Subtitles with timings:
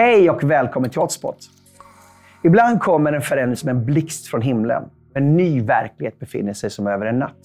[0.00, 1.38] Hej och välkommen till Hotspot.
[2.44, 4.82] Ibland kommer en förändring som en blixt från himlen.
[5.14, 7.40] En ny verklighet befinner sig som över en natt.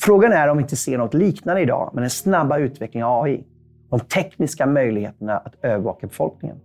[0.00, 3.44] Frågan är om vi inte ser något liknande idag med den snabba utvecklingen av AI.
[3.90, 6.56] De tekniska möjligheterna att övervaka befolkningen.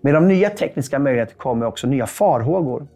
[0.00, 2.86] Med de nya tekniska möjligheterna kommer också nya farhågor.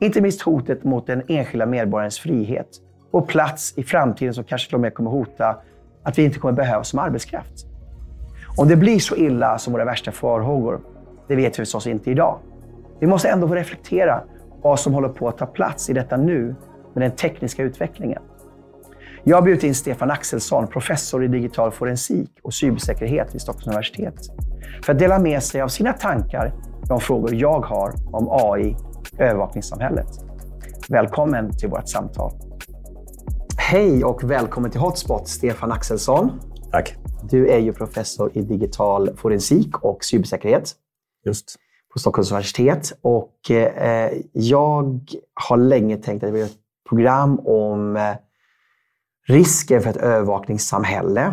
[0.00, 2.68] Inte minst hotet mot den enskilda medborgarens frihet
[3.10, 5.56] och plats i framtiden som kanske till och med kommer hota
[6.02, 7.68] att vi inte kommer behövas som arbetskraft.
[8.58, 10.80] Om det blir så illa som våra värsta farhågor,
[11.28, 12.38] det vet vi förstås inte idag.
[13.00, 14.22] Vi måste ändå få reflektera
[14.62, 16.56] vad som håller på att ta plats i detta nu
[16.94, 18.22] med den tekniska utvecklingen.
[19.24, 24.14] Jag har bjudit in Stefan Axelsson, professor i digital forensik och cybersäkerhet vid Stockholms universitet,
[24.84, 26.52] för att dela med sig av sina tankar
[26.88, 30.08] de frågor jag har om AI och övervakningssamhället.
[30.88, 32.32] Välkommen till vårt samtal.
[33.58, 36.40] Hej och välkommen till Hotspot, Stefan Axelsson.
[36.72, 37.07] Tack.
[37.22, 40.74] Du är ju professor i digital forensik och cybersäkerhet.
[41.24, 41.56] Just.
[41.92, 42.92] På Stockholms universitet.
[43.00, 45.00] Och eh, jag
[45.34, 46.56] har länge tänkt att vill göra ett
[46.88, 48.14] program om eh,
[49.26, 51.32] risken för ett övervakningssamhälle.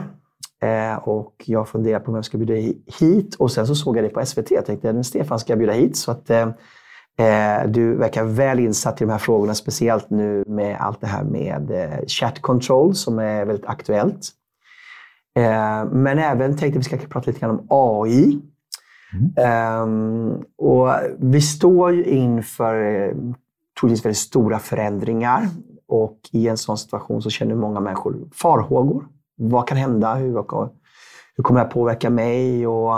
[0.61, 4.03] Eh, och jag funderade på om jag ska bjuda hit och sen så såg jag
[4.03, 4.51] det på SVT.
[4.51, 5.97] Jag tänkte att Stefan ska jag bjuda hit.
[5.97, 6.31] Så att,
[7.67, 11.71] du verkar väl insatt i de här frågorna, speciellt nu med allt det här med
[12.07, 14.31] chat control som är väldigt aktuellt.
[15.35, 18.41] Eh, men även tänkte vi ska prata lite grann om AI.
[19.13, 19.81] Mm.
[19.81, 23.15] Um, och vi står ju inför eh,
[23.79, 25.47] troligtvis väldigt stora förändringar
[25.87, 29.05] och i en sån situation så känner många människor farhågor.
[29.37, 30.15] Vad kan hända?
[30.15, 30.33] Hur,
[31.35, 32.67] hur kommer det här påverka mig?
[32.67, 32.95] Och,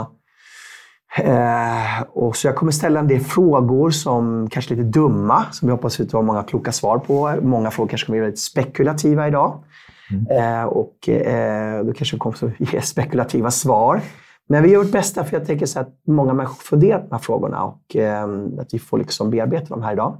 [1.17, 5.69] eh, och så jag kommer ställa en del frågor som kanske är lite dumma, som
[5.69, 7.35] jag hoppas att du har många kloka svar på.
[7.41, 9.63] Många frågor kanske kommer bli väldigt spekulativa idag.
[10.11, 10.27] Mm.
[10.31, 14.01] Eh, och eh, då kanske vi kommer att ge spekulativa svar.
[14.49, 17.11] Men vi gör vårt bästa för jag tänker så att många människor funderar på de
[17.11, 18.27] här frågorna och eh,
[18.59, 20.17] att vi får liksom bearbeta dem här idag.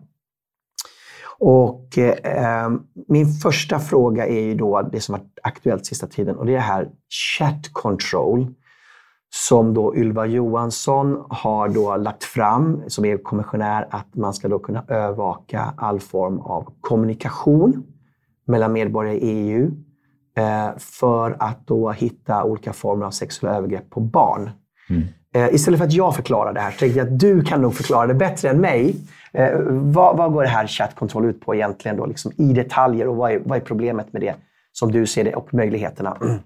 [1.39, 2.69] Och eh,
[3.07, 6.55] min första fråga är ju då det som varit aktuellt sista tiden och det är
[6.55, 6.89] det här
[7.37, 8.53] chat control
[9.29, 14.83] som då Ylva Johansson har då lagt fram som EU-kommissionär att man ska då kunna
[14.87, 17.83] övervaka all form av kommunikation
[18.47, 19.71] mellan medborgare i EU
[20.37, 24.49] eh, för att då hitta olika former av sexuella övergrepp på barn.
[24.89, 25.03] Mm.
[25.35, 27.75] Eh, istället för att jag förklarar det här så tänkte jag att du kan nog
[27.75, 28.95] förklara det bättre än mig.
[29.33, 33.15] Eh, vad, vad går det här chattkontroll ut på egentligen då, liksom i detaljer och
[33.15, 34.35] vad är, vad är problemet med det
[34.71, 36.17] som du ser det och möjligheterna?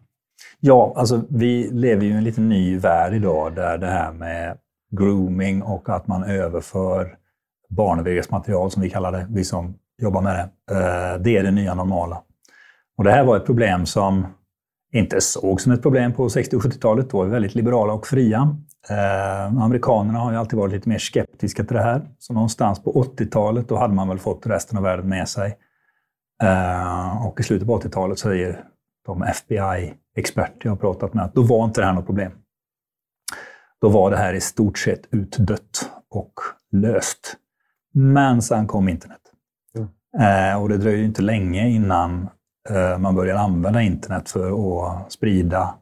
[0.63, 4.57] Ja, alltså vi lever ju i en lite ny värld idag där det här med
[4.91, 7.15] grooming och att man överför
[7.69, 10.75] barnövergreppsmaterial, som vi kallar det, vi som jobba med det.
[10.75, 12.21] Eh, det är det nya normala.
[12.97, 14.27] Och det här var ett problem som
[14.93, 17.09] inte såg som ett problem på 60 och 70-talet.
[17.09, 18.57] Då var vi väldigt liberala och fria.
[18.89, 22.01] Eh, amerikanerna har ju alltid varit lite mer skeptiska till det här.
[22.19, 25.57] Så någonstans på 80-talet då hade man väl fått resten av världen med sig.
[26.43, 28.63] Eh, och i slutet på 80-talet säger
[29.05, 32.31] de FBI-experter jag har pratat med att då var inte det här något problem.
[33.81, 36.33] Då var det här i stort sett utdött och
[36.71, 37.37] löst.
[37.93, 39.20] Men sen kom internet.
[40.19, 42.29] Eh, och det dröjer inte länge innan
[42.69, 45.75] eh, man börjar använda internet för att sprida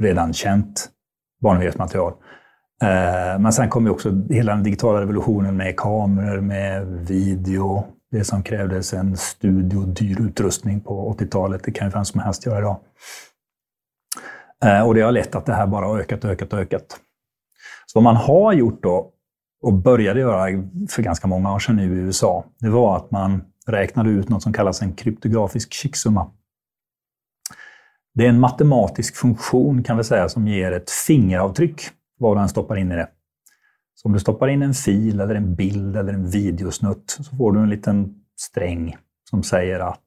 [0.00, 0.88] redan känt
[1.42, 2.12] barnnyhetsmaterial.
[2.82, 7.86] Eh, men sen kom ju också hela den digitala revolutionen med kameror, med video.
[8.10, 12.46] Det som krävdes en studio, dyr utrustning på 80-talet, det kan ju vem som helst
[12.46, 12.78] göra idag.
[14.64, 17.00] Eh, och det har lett att det här bara har ökat och ökat och ökat.
[17.86, 19.10] Så vad man har gjort då,
[19.64, 23.44] och började göra för ganska många år sedan nu i USA, det var att man
[23.66, 26.30] räknade ut något som kallas en kryptografisk kicksumma.
[28.14, 31.82] Det är en matematisk funktion kan vi säga som ger ett fingeravtryck
[32.18, 33.08] vad den stoppar in i det.
[33.94, 37.52] Så om du stoppar in en fil, eller en bild eller en videosnutt så får
[37.52, 38.96] du en liten sträng
[39.30, 39.98] som säger att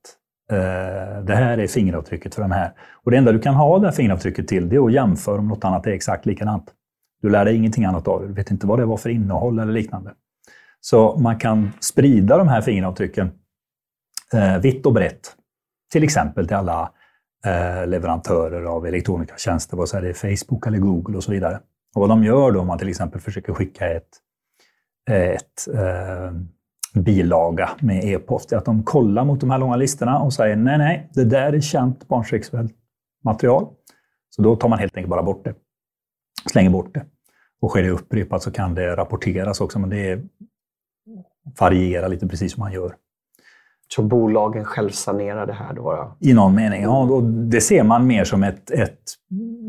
[0.51, 2.73] eh, det här är fingeravtrycket för den här.
[3.03, 5.47] Och Det enda du kan ha det här fingeravtrycket till det är att jämföra om
[5.47, 6.73] något annat är exakt likadant.
[7.21, 8.27] Du lär dig ingenting annat av det.
[8.27, 10.13] Du vet inte vad det var för innehåll eller liknande.
[10.81, 13.31] Så man kan sprida de här fingeravtrycken
[14.33, 15.35] eh, vitt och brett.
[15.91, 16.91] Till exempel till alla
[17.45, 21.59] eh, leverantörer av elektroniska tjänster, vare sig det är Facebook eller Google och så vidare.
[21.95, 24.09] Och vad de gör då om man till exempel försöker skicka ett,
[25.09, 26.31] eh, ett eh,
[27.01, 30.77] bilaga med e-post, är att de kollar mot de här långa listorna och säger nej,
[30.77, 32.75] nej, det där är känt barnsexuellt
[33.23, 33.67] material.
[34.29, 35.53] Så då tar man helt enkelt bara bort det
[36.49, 37.05] slänger bort det.
[37.61, 40.21] Och sker det upprepat så kan det rapporteras också, men det
[41.59, 42.95] varierar lite precis som man gör.
[43.87, 46.15] Så bolagen självsanerar det här då?
[46.19, 46.99] I någon mening, ja.
[46.99, 48.99] Och det ser man mer som ett, ett,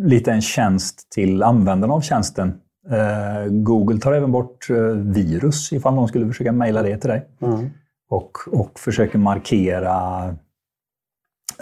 [0.02, 2.60] lite en tjänst till användarna av tjänsten.
[2.90, 7.28] Eh, Google tar även bort eh, virus ifall någon skulle försöka mejla det till dig.
[7.40, 7.70] Mm.
[8.10, 10.24] Och, och försöker markera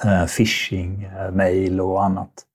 [0.04, 2.45] eh, phishing, eh, och annat.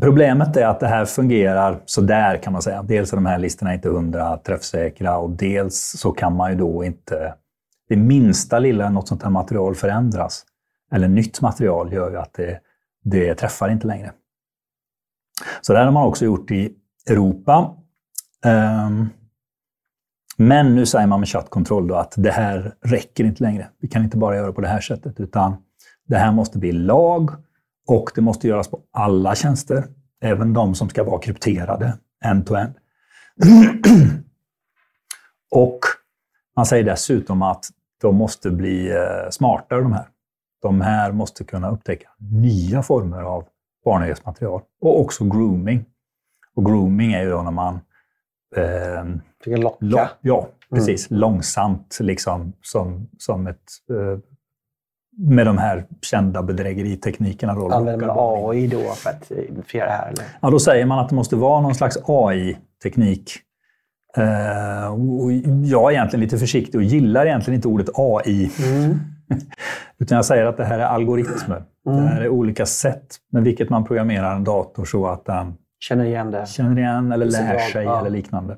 [0.00, 2.82] Problemet är att det här fungerar så där kan man säga.
[2.82, 6.84] Dels är de här listorna inte hundra träffsäkra och dels så kan man ju då
[6.84, 7.34] inte...
[7.88, 10.44] Det minsta lilla något sånt här material förändras,
[10.92, 12.60] eller nytt material, gör ju att det,
[13.04, 14.12] det träffar inte längre.
[15.60, 16.72] Så det här har man också gjort i
[17.10, 17.76] Europa.
[18.44, 19.08] Ehm,
[20.36, 23.68] men nu säger man med chattkontroll då att det här räcker inte längre.
[23.80, 25.56] Vi kan inte bara göra på det här sättet, utan
[26.06, 27.30] det här måste bli lag
[27.86, 29.84] och det måste göras på alla tjänster,
[30.20, 32.74] även de som ska vara krypterade end-to-end.
[35.50, 35.78] och
[36.56, 37.64] man säger dessutom att
[38.00, 40.08] de måste bli eh, smartare, de här.
[40.62, 43.44] De här måste kunna upptäcka nya former av
[43.84, 45.84] barnöjesmaterial och också grooming.
[46.54, 47.80] Och grooming är ju då när man
[48.56, 49.04] eh,
[49.46, 49.76] locka.
[49.80, 51.10] Lo ja, precis.
[51.10, 51.20] Mm.
[51.20, 54.18] Långsamt, liksom, som, som ett eh,
[55.18, 57.54] med de här kända bedrägeriteknikerna.
[57.54, 60.08] Då, Använder man AI då för att identifiera det här?
[60.08, 60.24] Eller?
[60.40, 63.32] Ja, då säger man att det måste vara någon slags AI-teknik.
[64.16, 64.24] Eh,
[65.64, 68.50] jag är egentligen lite försiktig och gillar egentligen inte ordet AI.
[68.58, 68.98] Mm.
[69.98, 71.64] Utan jag säger att det här är algoritmer.
[71.86, 72.02] Mm.
[72.02, 76.04] Det här är olika sätt med vilket man programmerar en dator så att den känner
[76.04, 76.48] igen det.
[76.48, 78.00] Känner igen eller lär sig ja.
[78.00, 78.52] eller liknande.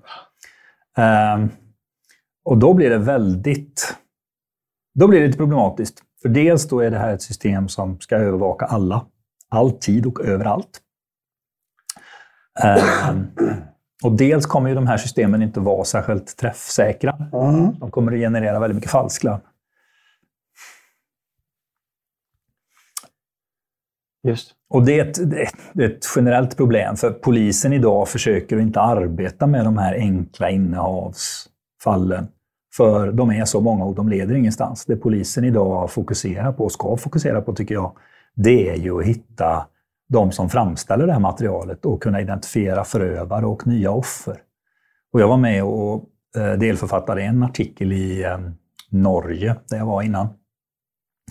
[0.98, 1.46] Uh,
[2.44, 3.96] och då blir det väldigt...
[4.94, 6.02] Då blir det lite problematiskt.
[6.22, 9.06] För dels då är det här ett system som ska övervaka alla,
[9.48, 10.80] alltid och överallt.
[13.08, 13.26] Um,
[14.04, 17.16] och dels kommer ju de här systemen inte vara särskilt träffsäkra.
[17.32, 17.78] Mm.
[17.78, 19.40] De kommer att generera väldigt mycket falsklarm.
[24.28, 24.54] Just.
[24.68, 25.42] Och det är, ett, det
[25.84, 32.28] är, ett, generellt problem, för polisen idag försöker inte arbeta med de här enkla innehavsfallen.
[32.76, 34.84] För de är så många och de leder ingenstans.
[34.84, 37.92] Det polisen idag fokuserar på, och ska fokusera på tycker jag,
[38.34, 39.66] det är ju att hitta
[40.08, 44.36] de som framställer det här materialet och kunna identifiera förövare och nya offer.
[45.12, 46.04] Och jag var med och
[46.36, 48.38] eh, delförfattade en artikel i eh,
[48.90, 50.28] Norge, där jag var innan,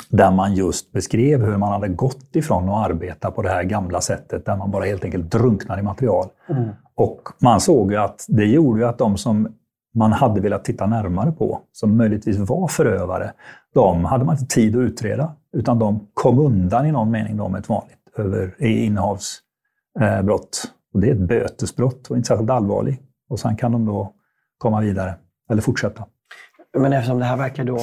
[0.09, 4.01] där man just beskrev hur man hade gått ifrån att arbeta på det här gamla
[4.01, 6.27] sättet, där man bara helt enkelt drunknar i material.
[6.49, 6.69] Mm.
[6.95, 9.47] Och man såg ju att det gjorde att de som
[9.95, 13.33] man hade velat titta närmare på, som möjligtvis var förövare,
[13.73, 17.59] de hade man inte tid att utreda, utan de kom undan i någon mening med
[17.59, 19.41] ett vanligt över, innehavsbrott.
[20.01, 23.01] Eh, och det är ett bötesbrott och inte särskilt allvarligt.
[23.29, 24.13] Och sen kan de då
[24.57, 25.15] komma vidare,
[25.49, 26.05] eller fortsätta.
[26.77, 27.79] Men eftersom det här verkar då,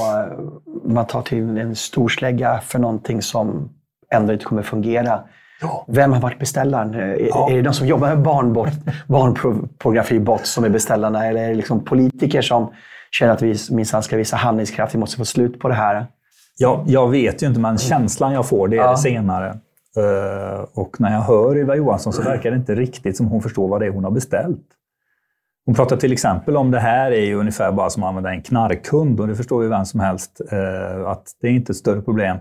[0.85, 3.69] man tar till en storslägga för någonting som
[4.11, 5.25] ändå inte kommer fungera,
[5.63, 5.85] Ja.
[5.89, 7.17] Vem har varit beställaren?
[7.29, 7.51] Ja.
[7.51, 8.23] Är det de som jobbar med
[9.07, 11.27] barnpornografibot som är beställarna?
[11.27, 12.73] Eller är det liksom politiker som
[13.11, 16.07] känner att vi minsann ska visa handlingskraft, vi måste få slut på det här?
[16.59, 18.91] Ja, jag vet ju inte, men känslan jag får det är ja.
[18.91, 19.59] det senare.
[19.99, 23.69] Uh, och när jag hör Ylva Johansson så verkar det inte riktigt som hon förstår
[23.69, 24.67] vad det är hon har beställt.
[25.67, 28.43] Hon pratar till exempel om det här är ju ungefär bara som att använda en
[28.43, 32.03] knarkhund och det förstår ju vem som helst uh, att det är inte ett större
[32.03, 32.37] problem.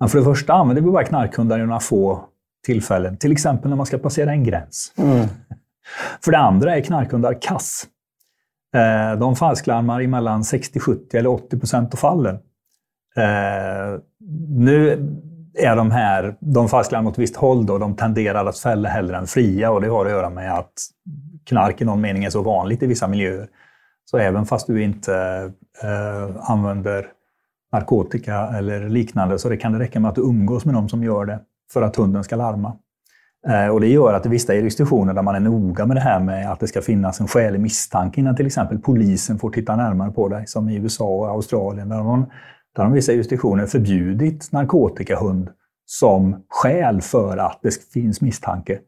[0.00, 2.24] Men för det första använder vi bara knarkhundar i några få
[2.64, 3.16] tillfällen.
[3.16, 4.92] Till exempel när man ska passera en gräns.
[4.96, 5.26] Mm.
[6.24, 7.86] För det andra är knarkhundar kass.
[8.74, 12.34] Eh, de falsklarmar i mellan 60, 70 eller 80 procent av fallen.
[13.16, 14.00] Eh,
[14.48, 15.08] nu
[15.54, 19.26] är de här, de falsklarmar åt visst håll, då, de tenderar att fälla hellre än
[19.26, 20.72] fria och det har att göra med att
[21.44, 23.48] knark i någon mening är så vanligt i vissa miljöer.
[24.04, 25.14] Så även fast du inte
[25.82, 27.06] eh, använder
[27.72, 31.04] narkotika eller liknande så det kan det räcka med att du umgås med någon som
[31.04, 31.40] gör det
[31.72, 32.76] för att hunden ska larma.
[33.48, 36.20] Eh, och det gör att i vissa jurisdiktioner där man är noga med det här
[36.20, 40.10] med att det ska finnas en skälig misstanke innan till exempel polisen får titta närmare
[40.10, 42.20] på dig, som i USA och Australien, där man,
[42.76, 45.48] där de vissa jurisdiktioner förbjudit narkotikahund
[45.86, 48.78] som skäl för att det finns misstanke.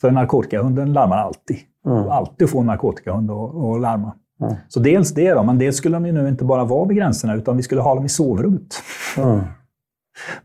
[0.00, 1.56] För narkotikahunden larmar alltid.
[1.86, 2.08] Mm.
[2.08, 4.14] Alltid få en narkotikahund att larma.
[4.40, 4.54] Mm.
[4.68, 7.34] Så dels det då, men dels skulle de ju nu inte bara vara vid gränserna,
[7.34, 8.74] utan vi skulle ha dem i sovrummet.
[9.18, 9.40] Mm.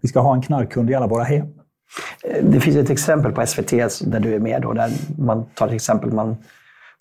[0.02, 1.48] Vi ska ha en knarkhund i alla våra hem.
[2.42, 3.70] Det finns ett exempel på SVT
[4.02, 4.62] där du är med.
[4.62, 6.38] Då, där man tar till exempel man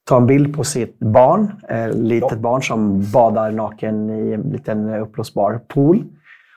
[0.04, 2.36] tar en bild på sitt barn, ett litet ja.
[2.36, 6.04] barn som badar naken i en liten uppblåsbar pool.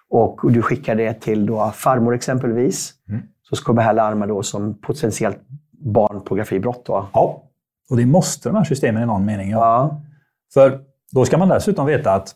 [0.09, 2.93] Och du skickar det till då farmor exempelvis.
[3.09, 3.21] Mm.
[3.41, 5.39] Så kommer det här larma då som potentiellt
[5.71, 6.85] barnpornografibrott.
[6.85, 7.09] Då.
[7.13, 7.43] Ja,
[7.89, 9.59] och det måste de här systemen i någon mening ja.
[9.59, 10.01] ja.
[10.53, 10.79] För
[11.11, 12.35] då ska man dessutom veta att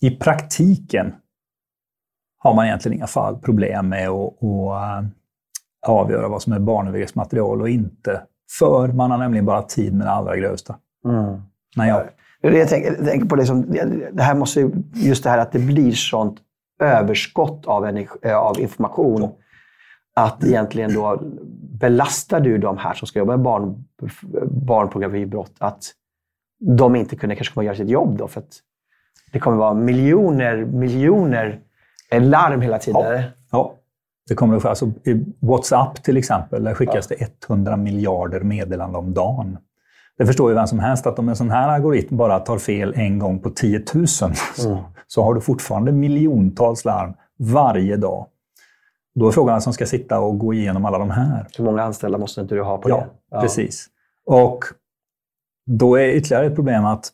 [0.00, 1.14] i praktiken
[2.38, 4.34] har man egentligen inga fall, problem med att,
[5.86, 8.22] avgöra vad som är barnövergreppsmaterial och inte.
[8.58, 10.76] För man har nämligen bara tid med det allra grövsta.
[11.04, 11.42] Mm.
[11.76, 12.06] Jag,
[12.40, 13.72] Jag tänker, jag tänker på det som,
[14.12, 16.38] det här måste ju, just det här att det blir sånt
[16.80, 19.30] överskott av, energi, eh, av information.
[20.16, 21.22] Att egentligen då
[21.80, 23.84] belastar du de här som ska jobba med barn,
[24.50, 25.84] barnpornografibrott att
[26.60, 28.28] de inte kunde kanske kommer göra sitt jobb då.
[28.28, 28.60] För att
[29.32, 31.60] det kommer vara miljoner, miljoner
[32.10, 33.02] larm hela tiden.
[33.02, 33.22] Ja.
[33.50, 33.74] ja.
[34.28, 39.14] Det kommer att, alltså, I WhatsApp till exempel, där skickas det 100 miljarder meddelanden om
[39.14, 39.58] dagen.
[40.18, 42.94] Det förstår ju vem som helst att om en sån här algoritm bara tar fel
[42.96, 44.06] en gång på 10 000
[44.66, 44.78] mm.
[45.06, 48.26] så har du fortfarande miljontals larm varje dag.
[49.14, 51.46] Då är frågan vem som ska sitta och gå igenom alla de här.
[51.58, 53.06] Hur många anställda måste inte du ha på ja, det?
[53.30, 53.86] Ja, precis.
[54.26, 54.64] Och
[55.66, 57.12] då är ytterligare ett problem att,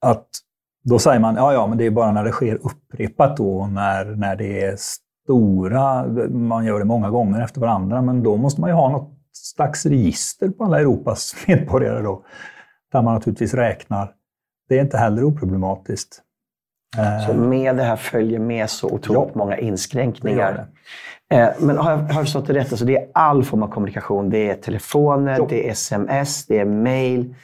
[0.00, 0.28] att
[0.88, 4.04] då säger man ja, ja, men det är bara när det sker upprepat då, när,
[4.04, 8.70] när det är stora, man gör det många gånger efter varandra, men då måste man
[8.70, 12.24] ju ha något slags register på alla Europas medborgare då,
[12.92, 14.12] där man naturligtvis räknar.
[14.68, 16.22] Det är inte heller oproblematiskt.
[17.26, 20.66] Så med det här följer med så otroligt ja, många inskränkningar.
[21.30, 22.72] Eh, men har jag, har jag förstått det rätt?
[22.72, 24.30] Alltså det är all form av kommunikation.
[24.30, 25.46] Det är telefoner, ja.
[25.48, 27.34] det är sms, det är mail,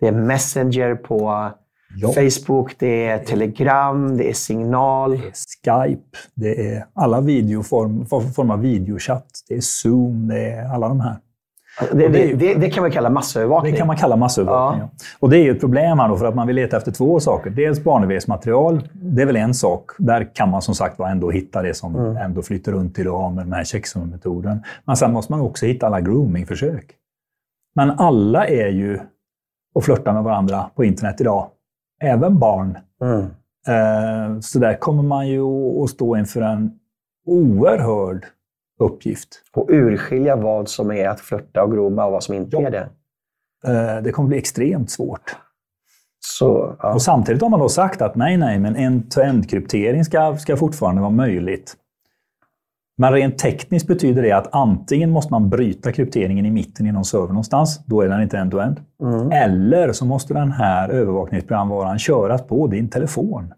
[0.00, 1.50] det är messenger på
[1.96, 2.12] ja.
[2.12, 5.10] Facebook, det är telegram, det är signal.
[5.10, 10.74] Det är Skype, det är alla videoform, form av videochatt, det är Zoom, det är
[10.74, 11.16] alla de här.
[11.92, 13.72] Det, det, det, det, kan man kalla massövervakning.
[13.72, 15.04] Det kan man kalla massövervakning, ja.
[15.20, 17.20] Och det är ju ett problem här då, för att man vill leta efter två
[17.20, 17.50] saker.
[17.50, 19.90] Dels barnövergreppsmaterial, det är väl en sak.
[19.98, 22.16] Där kan man som sagt ändå hitta det som mm.
[22.16, 24.62] ändå flyter runt idag med den här checksumma-metoden.
[24.84, 26.84] Men sen måste man också hitta alla groomingförsök.
[27.74, 29.00] Men alla är ju
[29.74, 31.48] och flörtar med varandra på internet idag.
[32.02, 32.78] Även barn.
[33.02, 33.22] Mm.
[33.66, 35.42] Eh, så där kommer man ju
[35.82, 36.78] att stå inför en
[37.26, 38.26] oerhörd
[38.80, 39.28] uppgift.
[39.52, 42.66] Och urskilja vad som är att flörta och groma och vad som inte ja.
[42.66, 42.88] är det.
[43.66, 45.36] Eh, det kommer bli extremt svårt.
[46.20, 46.94] Så, ja.
[46.94, 51.10] Och samtidigt har man då sagt att nej, nej, men end-to-end-kryptering ska, ska fortfarande vara
[51.10, 51.76] möjligt.
[53.02, 57.04] Men rent tekniskt betyder det att antingen måste man bryta krypteringen i mitten i någon
[57.04, 58.80] server någonstans, då är den inte end-to-end.
[59.02, 59.30] Mm.
[59.32, 63.52] Eller så måste den här övervakningsprogramvaran köras på din telefon.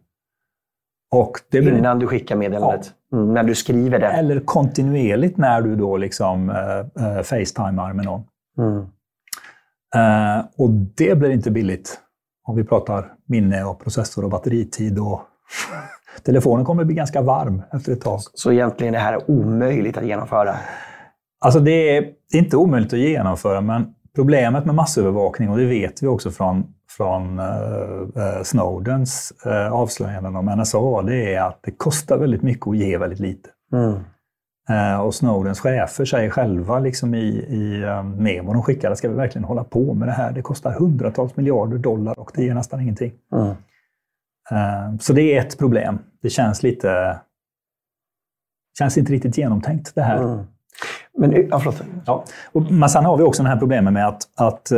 [1.12, 1.78] Och det blir...
[1.78, 2.92] Innan du skickar meddelandet?
[3.10, 3.18] Ja.
[3.18, 4.06] Mm, när du skriver det?
[4.06, 8.22] Eller kontinuerligt när du då liksom äh, äh, facetimar med någon.
[8.58, 8.78] Mm.
[9.96, 12.00] Uh, och det blir inte billigt
[12.44, 14.98] om vi pratar minne, och processor och batteritid.
[14.98, 15.20] Och
[16.22, 18.20] telefonen kommer att bli ganska varm efter ett tag.
[18.34, 20.56] Så egentligen är det här omöjligt att genomföra?
[21.40, 26.06] Alltså det är inte omöjligt att genomföra, men problemet med massövervakning, och det vet vi
[26.06, 26.64] också från
[26.96, 32.76] från uh, Snowdens uh, avslöjanden om NSA, det är att det kostar väldigt mycket och
[32.76, 33.48] ger väldigt lite.
[33.72, 33.94] Mm.
[34.70, 39.14] Uh, och Snowdens chefer säger själva liksom i, i um, memo de skickade, ska vi
[39.14, 40.32] verkligen hålla på med det här?
[40.32, 43.12] Det kostar hundratals miljarder dollar och det ger nästan ingenting.
[43.32, 43.54] Mm.
[44.52, 45.98] Uh, så det är ett problem.
[46.22, 47.20] Det känns lite...
[48.78, 50.18] känns inte riktigt genomtänkt det här.
[50.18, 50.44] Mm.
[51.18, 51.82] Men, ja, förlåt.
[52.06, 52.24] Ja.
[52.52, 54.72] Och, men sen har vi också det här problemet med att, att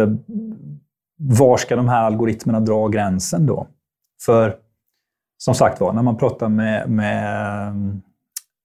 [1.19, 3.67] var ska de här algoritmerna dra gränsen då?
[4.23, 4.57] För
[5.39, 8.01] som sagt var, när man pratar med, med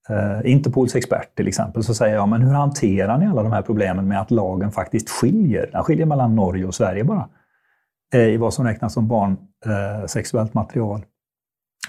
[0.10, 3.62] uh, Interpols expert till exempel, så säger jag, men hur hanterar ni alla de här
[3.62, 5.70] problemen med att lagen faktiskt skiljer?
[5.72, 7.30] Den skiljer mellan Norge och Sverige bara,
[8.16, 9.08] uh, i vad som räknas som
[9.66, 11.06] barnsexuellt uh, material.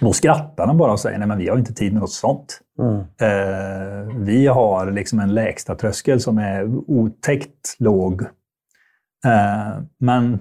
[0.00, 2.60] Då skrattar de bara och säger, nej men vi har inte tid med något sånt.
[2.78, 2.94] Mm.
[2.96, 8.22] Uh, vi har liksom en lägsta tröskel som är otäckt låg.
[8.22, 10.38] Uh, men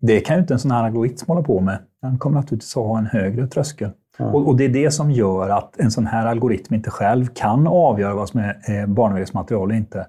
[0.00, 1.78] det kan ju inte en sån här algoritm hålla på med.
[2.02, 3.90] Den kommer naturligtvis att ha en högre tröskel.
[4.18, 4.34] Mm.
[4.34, 7.66] Och, och, det är det som gör att en sån här algoritm inte själv kan
[7.66, 10.06] avgöra vad som är eh, barnövergreppsmaterial eller inte.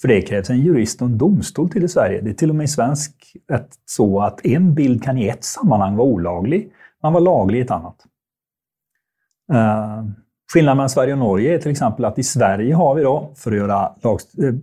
[0.00, 2.20] För det krävs en jurist och en domstol till i Sverige.
[2.20, 5.44] Det är till och med i svensk rätt så att en bild kan i ett
[5.44, 6.72] sammanhang vara olaglig,
[7.02, 7.96] men vara laglig i ett annat.
[9.52, 10.04] Uh,
[10.52, 13.52] skillnaden mellan Sverige och Norge är till exempel att i Sverige har vi då, för
[13.52, 14.54] att göra, eh,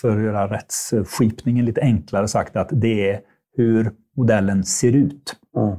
[0.00, 3.20] för att göra rättsskipningen lite enklare sagt, att det är
[3.56, 5.76] hur modellen ser ut mm.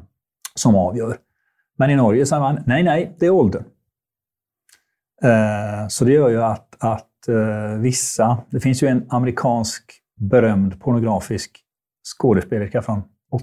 [0.56, 1.18] som avgör.
[1.78, 3.64] Men i Norge säger man nej, nej, det är åldern.
[5.24, 8.38] Uh, så det gör ju att, att uh, vissa...
[8.50, 9.84] Det finns ju en amerikansk
[10.16, 11.60] berömd pornografisk
[12.04, 13.02] skådespelerska från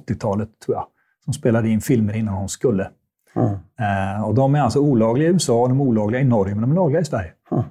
[0.08, 0.86] 80-talet, tror jag,
[1.24, 2.90] som spelade in filmer innan hon skulle.
[3.36, 3.50] Mm.
[3.50, 6.70] Uh, och de är alltså olagliga i USA, de är olagliga i Norge, men de
[6.70, 7.32] är lagliga i Sverige.
[7.52, 7.64] Mm.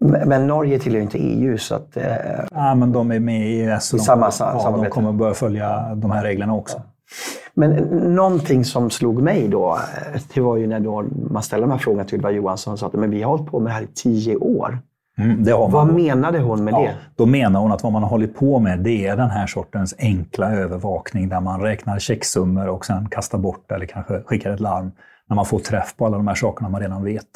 [0.00, 1.96] Men Norge tillhör inte EU så att...
[1.96, 2.04] Eh,
[2.50, 5.94] ja, men de är med i EES och de, samma, ja, de kommer börja följa
[5.94, 6.76] de här reglerna också.
[6.76, 6.82] Ja.
[7.54, 7.72] Men
[8.14, 9.78] någonting som slog mig då,
[10.34, 12.86] det var ju när då man ställde de här frågorna till Ylva Johansson och sa
[12.86, 14.78] att men vi har hållit på med det här i tio år.
[15.20, 16.94] Mm, Vad menade hon med Ja, det?
[17.16, 19.94] då menar hon att vad man har hållit på med det är den här sortens
[19.98, 24.92] enkla övervakning där man räknar checksummor och sen kastar bort eller kanske skickar ett larm
[25.28, 27.26] när man får träff på alla de här sakerna man redan vet.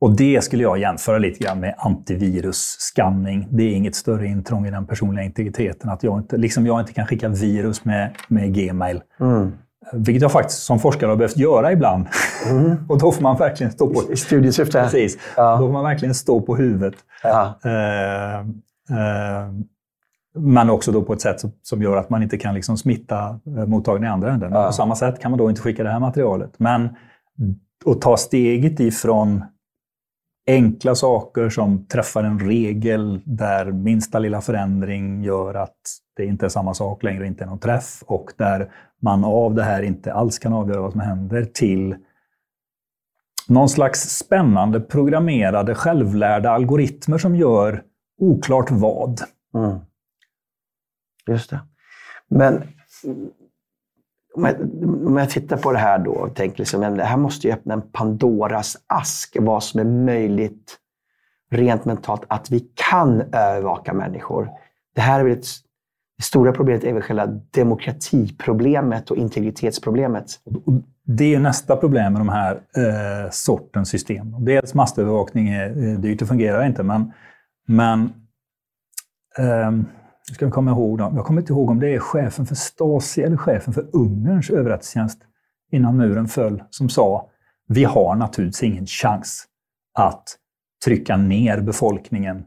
[0.00, 3.46] Och det skulle jag jämföra lite grann med antivirus-scanning.
[3.50, 5.90] Det är inget större intrång i den personliga integriteten.
[5.90, 9.00] Att jag inte, liksom jag inte kan skicka virus med, med Gmail.
[9.20, 9.52] Mm.
[9.92, 12.06] Vilket jag faktiskt som forskare har behövt göra ibland.
[12.88, 14.12] och då får man verkligen stå på...
[14.12, 14.82] I studiesyfte?
[14.82, 15.18] Precis.
[15.36, 15.56] Ja.
[15.56, 16.94] Då får man verkligen stå på huvudet.
[17.22, 17.58] Ja.
[17.64, 19.48] Eh, eh,
[20.38, 23.40] men också då på ett sätt som, som gör att man inte kan liksom smitta
[23.58, 24.52] eh, mottagaren i andra änden.
[24.52, 24.66] Ja.
[24.66, 26.50] På samma sätt kan man då inte skicka det här materialet.
[26.56, 26.88] Men
[27.86, 29.44] att ta steget ifrån
[30.46, 35.76] enkla saker som träffar en regel där minsta lilla förändring gör att
[36.16, 38.72] det inte är samma sak längre, inte är någon träff och där
[39.02, 41.96] man av det här inte alls kan avgöra vad som händer till
[43.48, 47.82] någon slags spännande programmerade självlärda algoritmer som gör
[48.18, 49.20] oklart vad.
[49.54, 49.78] Mm.
[51.26, 51.60] Just det.
[52.28, 52.62] Men
[54.34, 54.54] om jag,
[55.06, 57.52] om jag tittar på det här då och tänker liksom, men det här måste ju
[57.52, 60.78] öppna en Pandoras ask, vad som är möjligt
[61.50, 64.50] rent mentalt att vi kan övervaka människor.
[64.94, 65.46] Det här är väl ett,
[66.16, 70.26] det stora problemet är väl själva demokratiproblemet och integritetsproblemet.
[71.06, 74.44] Det är nästa problem med de här eh, sortens system.
[74.44, 77.12] Dels massövervakning är eh, dyrt och fungerar inte, men,
[77.66, 78.12] men
[79.38, 79.70] eh,
[80.28, 81.12] jag ska komma ihåg då.
[81.16, 85.18] Jag kommer inte ihåg om det är chefen för Stasi eller chefen för Ungerns överrättelsetjänst
[85.72, 87.30] innan muren föll som sa
[87.68, 89.44] vi har naturligtvis ingen chans
[89.98, 90.36] att
[90.84, 92.44] trycka ner befolkningen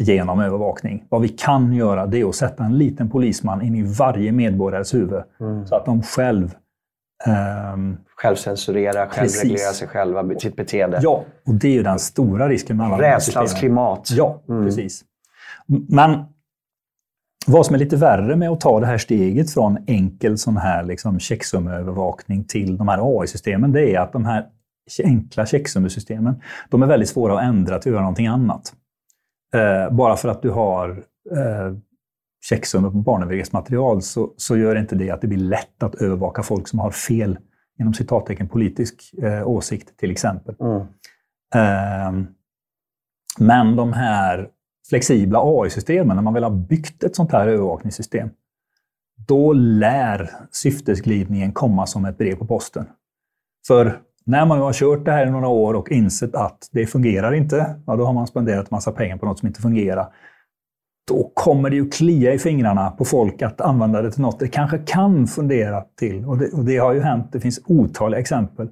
[0.00, 1.04] genom övervakning.
[1.08, 4.94] Vad vi kan göra det är att sätta en liten polisman in i varje medborgares
[4.94, 5.22] huvud
[5.66, 6.54] så att de själv
[7.26, 11.00] ehm, Självcensurera, självreglera sig själva, sitt beteende.
[11.02, 14.08] Ja, och det är ju den stora risken med alla Rädslans klimat.
[14.10, 14.64] Ja, Mm.
[14.64, 15.04] precis.
[15.88, 16.24] Men
[17.46, 20.82] vad som är lite värre med att ta det här steget från enkel sån här
[20.82, 24.46] liksom checksummeövervakning till de här AI-systemen, det är att de här
[25.04, 28.74] enkla checksummesystemen, de är väldigt svåra att ändra till att göra någonting annat.
[29.54, 30.90] Eh, bara för att du har
[31.36, 31.76] eh,
[32.48, 36.68] checksummor på barnövergreppsmaterial så, så gör inte det att det blir lätt att övervaka folk
[36.68, 37.38] som har fel,
[37.78, 40.54] inom citattecken, politisk eh, åsikt till exempel.
[40.60, 40.86] Mm.
[41.54, 42.26] Ehm,
[43.38, 44.48] Men de här
[44.90, 48.30] flexibla AI-systemen, när man väl har byggt ett sånt här övervakningssystem,
[49.26, 52.86] då lär syftesglidningen komma som ett brev på posten.
[53.66, 57.32] För när man har kört det här i några år och insett att det fungerar
[57.32, 60.06] inte, ja, då har man spenderat massa pengar på något som inte fungerar.
[61.08, 64.48] Då kommer det ju klia i fingrarna på folk att använda det till något det
[64.48, 66.24] kanske kan fundera till.
[66.24, 68.68] Och det, och det har ju hänt, det finns otaliga exempel.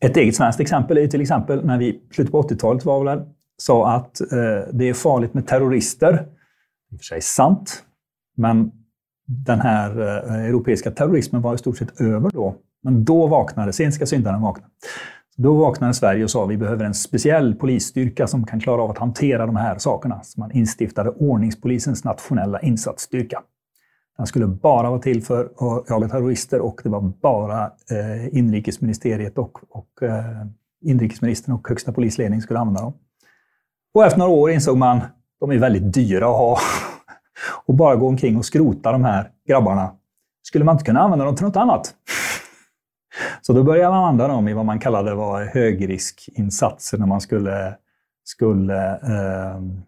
[0.00, 3.22] Ett eget svenskt exempel är till exempel när vi i slutet på 80-talet var väl,
[3.62, 6.26] sa att eh, det är farligt med terrorister.
[6.90, 7.84] I och för sig sant,
[8.36, 8.70] men
[9.26, 12.54] den här eh, europeiska terrorismen var i stort sett över då.
[12.82, 14.66] Men då vaknade, sent ska syndaren vakna.
[15.36, 18.90] Då vaknade Sverige och sa att vi behöver en speciell polisstyrka som kan klara av
[18.90, 20.22] att hantera de här sakerna.
[20.22, 23.42] Så man instiftade ordningspolisens nationella insatsstyrka.
[24.16, 29.38] Den skulle bara vara till för att jaga terrorister och det var bara eh, inrikesministeriet
[29.38, 30.46] och, och eh,
[30.82, 32.92] inrikesministern och högsta polisledning skulle använda dem.
[33.94, 36.58] Och efter några år insåg man att de är väldigt dyra att ha.
[37.66, 39.94] Och bara gå omkring och skrota de här grabbarna.
[40.42, 41.94] Skulle man inte kunna använda dem till något annat?
[43.42, 47.74] Så då började man använda dem i vad man kallade var högriskinsatser när man skulle,
[48.24, 49.82] skulle ehm,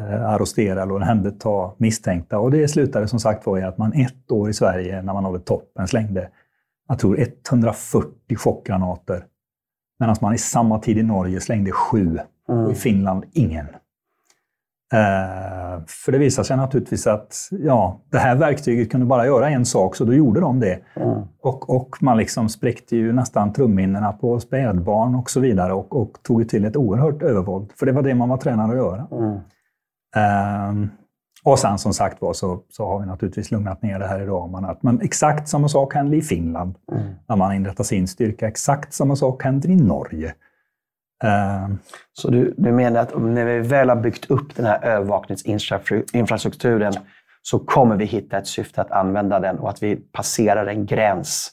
[0.00, 2.38] eh, arrestera eller händerta misstänkta.
[2.38, 5.22] Och det slutade som sagt var i att man ett år i Sverige, när man
[5.22, 6.28] nådde toppen, slängde,
[6.88, 9.24] jag tror 140 chockgranater.
[10.00, 12.18] Medan man i samma tid i Norge slängde sju
[12.48, 13.66] och i Finland ingen.
[14.92, 19.66] Eh, för det visade sig naturligtvis att ja, det här verktyget kunde bara göra en
[19.66, 20.80] sak, så då gjorde de det.
[20.96, 21.22] Mm.
[21.42, 26.12] Och, och man liksom spräckte ju nästan trumminnena på spädbarn och så vidare och, och
[26.22, 27.72] tog till ett oerhört övervåld.
[27.76, 29.06] För det var det man var tränad att göra.
[29.12, 29.38] Mm.
[30.16, 30.88] Ehm,
[31.44, 34.26] och sen som sagt var så, så har vi naturligtvis lugnat ner det här i
[34.26, 34.76] ramarna.
[34.80, 37.04] Men exakt samma sak händer i Finland Mm.
[37.28, 38.48] när man inrättar sin styrka.
[38.48, 40.34] Exakt samma sak händer i Norge.
[41.24, 41.78] Ehm,
[42.12, 46.92] Så du, du menar att när vi väl har byggt upp den här övervakningsinfrastrukturen
[47.42, 51.50] så kommer vi hitta ett syfte att använda den och att vi passerar en gräns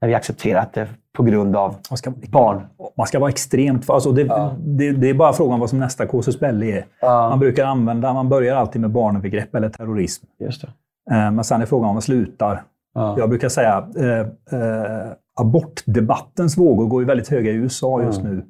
[0.00, 2.66] när vi accepterar att det på grund av man, ska, barn.
[2.96, 3.90] man ska vara extremt...
[3.90, 4.24] Alltså det,
[4.58, 6.86] det, det är bara frågan vad som nästa casus belli är.
[7.00, 7.28] Ja.
[7.28, 10.26] Man brukar använda, man börjar alltid med barnövergrepp eller terrorism.
[10.40, 10.68] Just det.
[11.14, 12.62] Eh, Men sen är frågan om man slutar.
[12.94, 13.14] Ja.
[13.18, 14.18] Jag brukar säga eh,
[14.60, 18.44] eh, abortdebattens vågor går ju väldigt höga i USA just nu.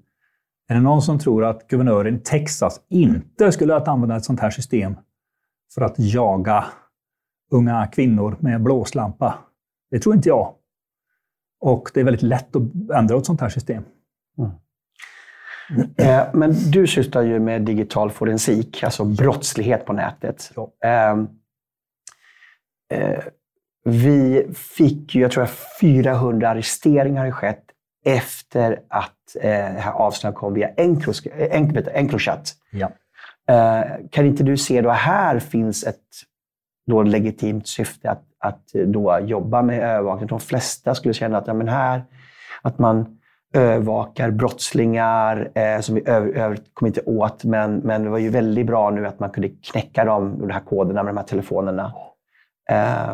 [0.69, 4.41] Är det någon som tror att guvernören i Texas inte skulle att använda ett sånt
[4.41, 4.97] här system
[5.75, 6.65] för att jaga
[7.51, 9.39] unga kvinnor med blåslampa?
[9.91, 10.55] Det tror inte jag.
[11.61, 12.63] Och det är väldigt lätt att
[12.95, 13.83] ändra ett sånt här system.
[14.39, 14.51] Mm.
[15.97, 20.53] Eh, men du sysslar ju med digital forensik, alltså brottslighet på nätet.
[20.57, 20.73] Ja.
[20.85, 21.29] Ehm,
[22.93, 23.25] eh,
[23.85, 25.47] vi fick ju, jag tror
[25.81, 27.66] 400 arresteringar har skett
[28.07, 30.69] efter att eh, det här avslöjandet kom via
[31.95, 32.55] Encrochat.
[32.71, 32.91] Ja.
[34.11, 36.03] Kan inte du se då här finns ett
[36.87, 40.27] då legitimt syfte att, att då jobba med övervakning?
[40.27, 42.05] De flesta skulle känna att ja, men här,
[42.63, 43.19] att man
[43.55, 47.45] övervakar brottslingar eh, som vi övrigt kommer inte åt.
[47.45, 50.61] Men, men det var ju väldigt bra nu att man kunde knäcka dem, de här
[50.61, 51.93] koderna med de här telefonerna.
[52.71, 53.13] Eh,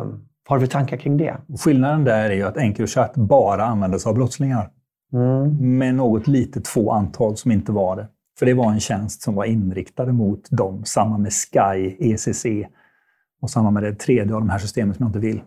[0.48, 1.36] vad har du för tankar kring det?
[1.64, 4.70] Skillnaden där är ju att Encrochat bara användes av brottslingar.
[5.12, 5.78] Mm.
[5.78, 8.08] Med något litet få antal som inte var det.
[8.38, 10.84] För det var en tjänst som var inriktad mot dem.
[10.84, 12.46] Samma med Sky, ECC
[13.42, 15.42] och samma med det tredje av de här systemen som jag inte vill.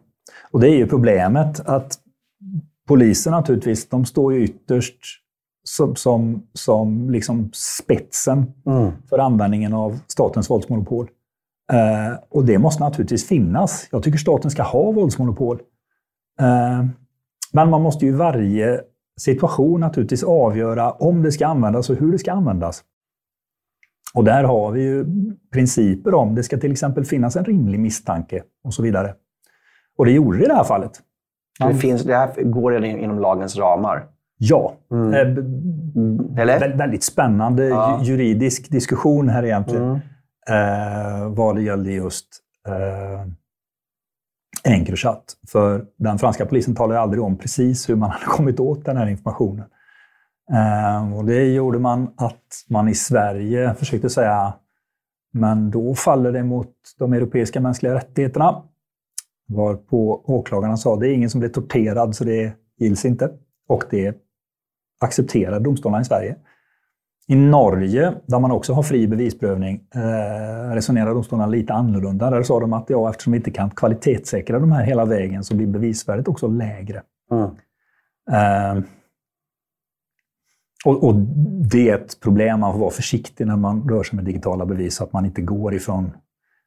[0.51, 1.99] Och det är ju problemet att
[2.87, 4.97] polisen naturligtvis, de står ju ytterst
[5.63, 8.91] som, som, som liksom spetsen mm.
[9.09, 11.09] för användningen av statens våldsmonopol.
[11.73, 13.87] Eh, och det måste naturligtvis finnas.
[13.91, 15.59] Jag tycker staten ska ha våldsmonopol.
[16.39, 16.85] Eh,
[17.53, 18.81] men man måste ju i varje
[19.21, 22.83] situation naturligtvis avgöra om det ska användas och hur det ska användas.
[24.13, 25.05] Och där har vi ju
[25.53, 29.13] principer om, det ska till exempel finnas en rimlig misstanke och så vidare.
[29.97, 30.91] Och det gjorde det i det här fallet.
[31.59, 34.07] Det, finns, det här går inom lagens ramar?
[34.37, 34.73] Ja.
[34.91, 35.13] Mm.
[35.13, 36.77] Eh, Eller?
[36.77, 37.99] Väldigt spännande ja.
[38.03, 39.83] juridisk diskussion här egentligen.
[39.83, 39.99] Mm.
[40.49, 42.27] Eh, vad det gällde just
[42.67, 43.27] eh,
[44.65, 45.37] Encrochat.
[45.47, 49.07] För den franska polisen talade aldrig om precis hur man hade kommit åt den här
[49.07, 49.65] informationen.
[50.53, 54.53] Ehm, och det gjorde man att man i Sverige försökte säga
[55.33, 58.63] men då faller det mot de europeiska mänskliga rättigheterna.
[59.47, 63.31] Varpå åklagarna sa det är ingen som blir torterad så det gills inte.
[63.67, 64.17] Och det
[65.01, 66.35] accepterar domstolarna i Sverige.
[67.27, 72.29] I Norge, där man också har fri bevisprövning, eh, resonerar domstolarna lite annorlunda.
[72.29, 75.55] Där sa de att ja, eftersom vi inte kan kvalitetssäkra de här hela vägen så
[75.55, 77.01] blir bevisvärdet också lägre.
[77.31, 77.49] Mm.
[80.85, 81.15] Och, och,
[81.71, 84.95] Det är ett problem, man får vara försiktig när man rör sig med digitala bevis,
[84.95, 86.11] så att man inte går ifrån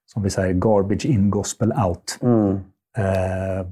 [0.06, 2.18] som vi säger, garbage in, gospel out.
[2.22, 2.50] Mm.
[2.96, 3.66] Eh,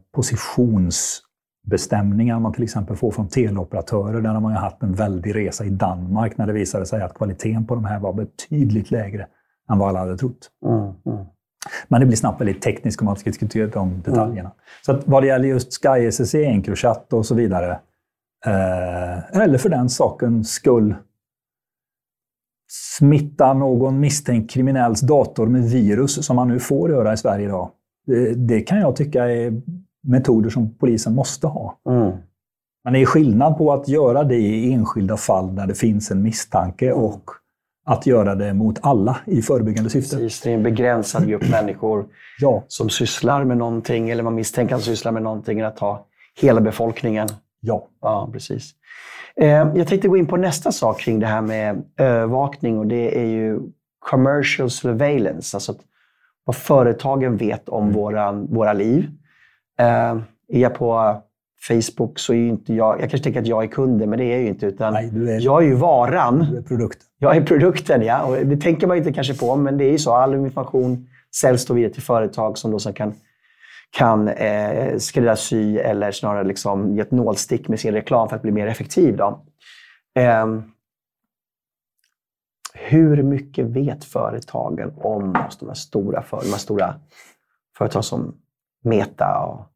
[1.67, 4.21] positionsbestämningar man till exempel får från teleoperatörer.
[4.21, 7.15] Där har man ju haft en väldig resa i Danmark när det visade sig att
[7.15, 9.27] kvaliteten på de här var betydligt lägre
[9.71, 10.51] än vad alla hade trott.
[10.67, 10.79] Mm.
[10.79, 11.27] Mm.
[11.89, 14.41] Men det blir snabbt väldigt tekniskt om man ska diskutera de detaljerna.
[14.41, 14.53] Mm.
[14.87, 17.71] Så att vad det gäller just Sky SSC, Encrochat och så vidare,
[18.47, 20.95] eh, eller för den sakens skull
[22.99, 27.71] smitta någon misstänkt kriminells dator med virus, som man nu får göra i Sverige idag.
[28.07, 29.63] Det, det kan jag tycka är
[30.07, 31.79] metoder som polisen måste ha.
[31.89, 32.13] Mm.
[32.85, 36.23] Men det är skillnad på att göra det i enskilda fall där det finns en
[36.23, 37.31] misstanke och
[37.87, 40.17] att göra det mot alla i förebyggande syfte.
[40.17, 42.07] Precis, det är en begränsad grupp människor
[42.41, 42.65] ja.
[42.69, 46.07] som sysslar med någonting, eller man misstänker att sysslar med någonting, att ta
[46.41, 47.29] hela befolkningen.
[47.61, 47.89] Ja.
[48.01, 48.75] Ja, precis.
[49.37, 53.21] Eh, jag tänkte gå in på nästa sak kring det här med övervakning och det
[53.21, 53.61] är ju
[53.99, 55.57] commercial surveillance.
[55.57, 55.75] Alltså
[56.45, 57.95] vad företagen vet om mm.
[57.95, 59.11] våran, våra liv.
[59.79, 60.17] Eh,
[60.49, 61.23] är jag på
[61.69, 63.01] Facebook så är ju inte jag...
[63.01, 64.67] Jag kanske tänker att jag är kunden, men det är jag ju inte.
[64.67, 66.47] Utan Nej, är, jag är ju varan.
[66.51, 67.07] Du är produkten.
[67.19, 68.25] Jag är produkten, ja.
[68.25, 70.15] Och det tänker man inte kanske på, men det är ju så.
[70.15, 71.09] All information
[71.41, 73.15] säljs då vidare till företag som då sen kan
[73.91, 78.53] kan eh, skräddarsy eller snarare liksom ge ett nålstick med sin reklam för att bli
[78.53, 79.17] mer effektiv.
[79.17, 79.45] Då.
[80.15, 80.47] Eh,
[82.75, 86.95] hur mycket vet företagen om de här stora, för, de här stora
[87.79, 88.35] företag som
[88.87, 89.67] Meta och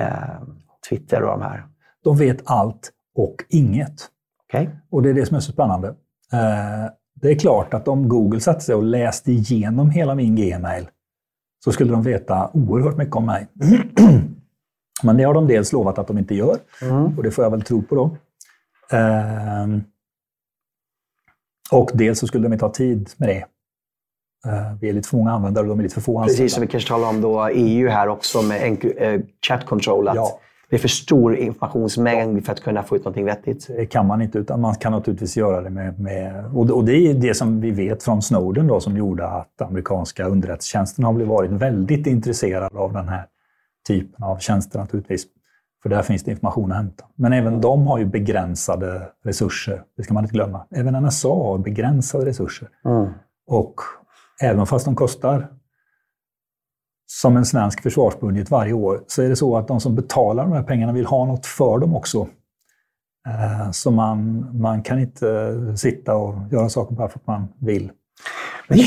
[0.00, 0.42] eh,
[0.88, 1.66] Twitter och de här?
[2.04, 4.10] De vet allt och inget.
[4.48, 4.68] Okay.
[4.90, 5.88] Och det är det som är så spännande.
[6.32, 10.88] Eh, det är klart att om Google satte sig och läste igenom hela min Gmail
[11.64, 13.46] så skulle de veta oerhört mycket om mig.
[15.02, 17.18] Men det har de dels lovat att de inte gör, mm.
[17.18, 18.16] och det får jag väl tro på då.
[18.96, 19.66] Eh,
[21.72, 23.44] och dels så skulle de inte ha tid med det.
[24.44, 26.42] Eh, vi är lite för många användare och de är lite för få anställda.
[26.42, 30.08] Precis, som vi kanske talar om då EU här också med eh, chat control.
[30.08, 30.40] Att ja.
[30.70, 33.66] Det är för stor informationsmängd för att kunna få ut något vettigt.
[33.66, 36.00] Det kan man inte, utan man kan naturligtvis göra det med...
[36.00, 40.24] med och, det är det som vi vet från Snowden då, som gjorde att amerikanska
[40.26, 43.26] underrättelsetjänsten har varit väldigt intresserade av den här
[43.88, 45.26] typen av tjänster naturligtvis.
[45.82, 47.04] För där finns det information att hämta.
[47.14, 49.82] Men även de har ju begränsade resurser.
[49.96, 50.66] Det ska man inte glömma.
[50.70, 52.68] Även NSA har begränsade resurser.
[52.84, 53.06] Mm.
[53.46, 53.74] Och
[54.42, 55.48] även fast de kostar
[57.06, 60.52] som en svensk försvarsbudget varje år, så är det så att de som betalar de
[60.52, 62.28] här pengarna vill ha något för dem också.
[63.28, 67.92] Eh, Så man, man kan inte sitta och göra saker bara för att man vill.
[68.68, 68.78] Men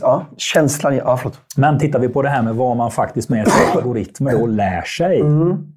[0.00, 0.96] ja, känslan...
[0.96, 1.40] Ja, förlåt.
[1.56, 5.20] Men tittar vi på det här med vad man faktiskt med algoritmer då lär sig,
[5.20, 5.72] Mm.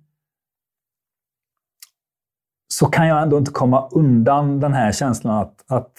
[2.73, 5.91] så kan jag ändå inte komma undan den här känslan att, att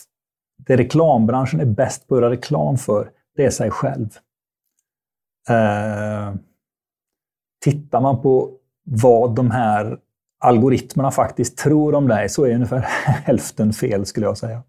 [0.66, 4.09] det reklambranschen är bäst på att göra reklam för, det är sig själv.
[5.48, 6.35] Eh,
[7.64, 8.51] tittar man på
[8.85, 9.98] vad de här
[10.40, 12.79] algoritmerna faktiskt tror om dig så är ungefär
[13.24, 14.62] hälften fel, skulle jag säga.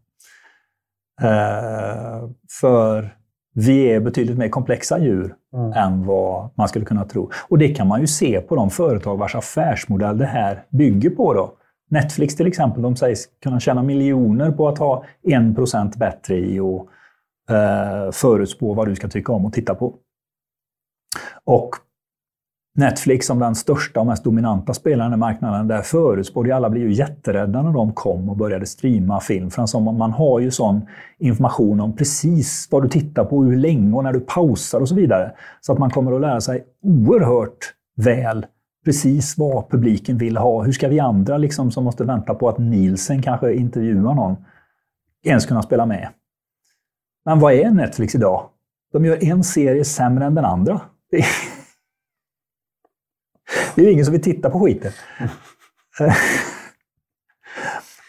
[1.21, 2.29] Eh,
[2.61, 3.15] för
[3.55, 5.73] vi är betydligt mer komplexa djur Mm.
[5.73, 7.31] än vad man skulle kunna tro.
[7.47, 11.33] Och det kan man ju se på de företag vars affärsmodell det här bygger på.
[11.33, 11.53] Då.
[11.89, 16.89] Netflix till exempel, de sägs kunna tjäna miljoner på att ha 1% bättre i och
[17.49, 19.95] eh, förutspå vad du ska tycka om och titta på.
[21.43, 21.75] Och
[22.75, 26.93] Netflix som den största och mest dominanta spelaren i marknaden, där förutspådde alla blev ju
[26.93, 29.49] jätterädda när de kom och började streama film.
[29.49, 30.81] För alltså, man har ju sån
[31.17, 34.95] information om precis vad du tittar på, hur länge och när du pausar och så
[34.95, 35.31] vidare.
[35.61, 38.45] Så att man kommer att lära sig oerhört väl
[38.85, 40.63] precis vad publiken vill ha.
[40.63, 44.35] Hur ska vi andra liksom, som måste vänta på att Nielsen kanske intervjuar någon
[45.25, 46.09] ens kunna spela med?
[47.29, 48.49] Men vad är Netflix idag?
[48.91, 50.81] De gör en serie sämre än den andra.
[51.11, 51.25] Det är,
[53.75, 54.91] det är ju ingen som vill titta på skiten.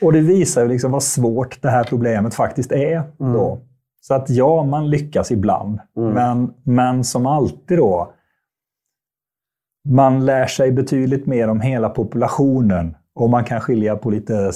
[0.02, 3.02] Och det visar ju liksom vad svårt det här problemet faktiskt är.
[3.18, 3.60] Då.
[4.00, 5.80] Så att ja, man lyckas ibland.
[5.96, 6.12] Mm.
[6.12, 8.14] Men, men som alltid då,
[9.88, 14.52] man lär sig betydligt mer om hela populationen och man kan skilja på lite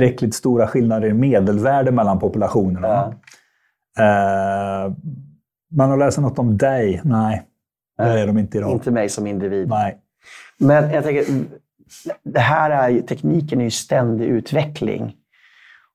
[0.00, 3.14] tillräckligt stora skillnader i medelvärde mellan populationerna.
[3.96, 4.84] Ja.
[4.86, 4.92] Eh,
[5.70, 7.00] man har sig något om dig?
[7.04, 7.42] Nej,
[7.98, 8.70] det är de inte idag.
[8.72, 9.68] Inte mig som individ.
[9.68, 9.96] Nej.
[10.58, 11.24] Men jag tänker,
[12.22, 15.14] det här är, ju- tekniken är ju ständig utveckling.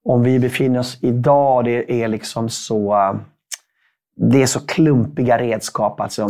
[0.04, 2.96] Om vi befinner oss idag, det är liksom så...
[4.16, 6.00] Det är så klumpiga redskap.
[6.02, 6.28] Alltså,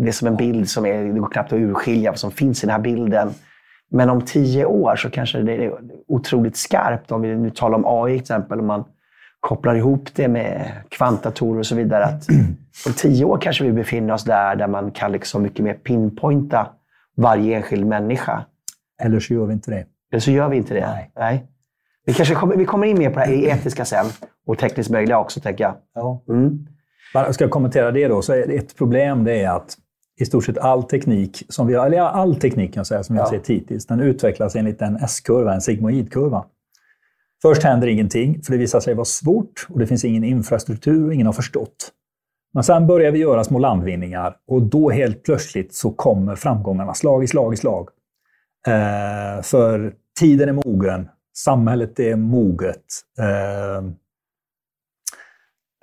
[0.00, 2.64] det är som en bild som är, det går knappt att urskilja vad som finns
[2.64, 3.30] i den här bilden.
[3.94, 5.72] Men om tio år så kanske det är
[6.08, 7.12] otroligt skarpt.
[7.12, 8.84] Om vi nu talar om AI till exempel, om man
[9.40, 12.04] kopplar ihop det med kvantdatorer och så vidare.
[12.04, 12.28] Att
[12.86, 16.66] om tio år kanske vi befinner oss där, där man kan liksom mycket mer pinpointa
[17.16, 18.44] varje enskild människa.
[19.02, 19.84] Eller så gör vi inte det.
[20.12, 21.10] Eller så gör vi inte det.
[21.16, 21.46] Nej.
[22.06, 24.06] Vi, kanske kommer, vi kommer in mer på det här etiska sen
[24.46, 25.74] och tekniskt möjliga också, tänker jag.
[25.94, 26.22] Ja.
[26.28, 26.66] Mm.
[27.14, 29.76] Bara ska jag kommentera det då, så ett problem det är att
[30.20, 33.20] i stort sett all teknik, som vi, eller all teknik kan jag säga, som vi
[33.20, 33.38] har Ja.
[33.38, 36.44] sett hittills, den utvecklas enligt en S-kurva, en sigmoidkurva.
[37.42, 41.14] Först händer ingenting, för det visar sig vara svårt och det finns ingen infrastruktur och
[41.14, 41.90] ingen har förstått.
[42.54, 47.24] Men sen börjar vi göra små landvinningar och då helt plötsligt så kommer framgångarna slag
[47.24, 47.88] i slag i slag.
[48.66, 52.84] Eh, för tiden är mogen, samhället är moget.
[53.18, 53.90] Eh,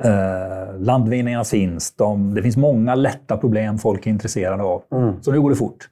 [0.04, 1.96] Eh, landvinningarna finns.
[1.96, 4.82] De, det finns många lätta problem folk är intresserade av.
[4.92, 5.14] Mm.
[5.22, 5.90] Så nu går det fort.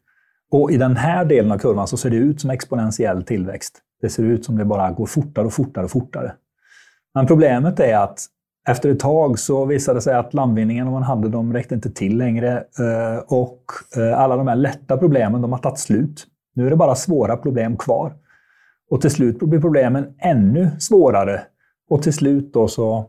[0.51, 3.77] Och i den här delen av kurvan så ser det ut som exponentiell tillväxt.
[4.01, 6.33] Det ser ut som det bara går fortare och fortare och fortare.
[7.15, 8.19] Men problemet är att
[8.67, 12.17] efter ett tag så visade det sig att landvinningarna man hade, de räckte inte till
[12.17, 12.57] längre.
[12.57, 13.63] eh, Och
[13.97, 16.27] eh, alla de här lätta problemen, de har tagit slut.
[16.55, 18.13] Nu är det bara svåra problem kvar.
[18.89, 21.41] Och till slut blir problemen ännu svårare.
[21.89, 23.05] Och till slut då så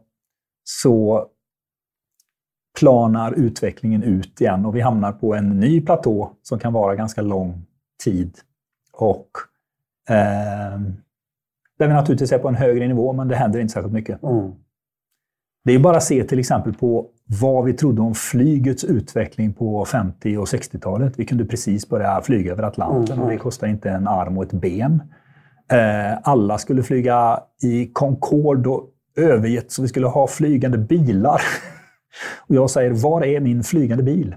[0.64, 1.26] så
[2.78, 7.22] planar utvecklingen ut igen och vi hamnar på en ny platå som kan vara ganska
[7.22, 7.66] lång
[8.04, 8.38] tid.
[8.92, 9.28] Och
[10.08, 10.80] eh,
[11.78, 14.22] där vi naturligtvis är på en högre nivå, men det händer inte särskilt mycket.
[14.22, 14.52] Mm.
[15.64, 17.06] Det är bara att se till exempel på
[17.40, 21.18] vad vi trodde om flygets utveckling på 50 och 60-talet.
[21.18, 24.52] Vi kunde precis börja flyga över Atlanten och det kostade inte en arm och ett
[24.52, 25.02] ben.
[25.72, 31.40] Eh, alla skulle flyga i Concorde och övergett så vi skulle ha flygande bilar.
[32.48, 34.36] Och jag säger, var är min flygande bil?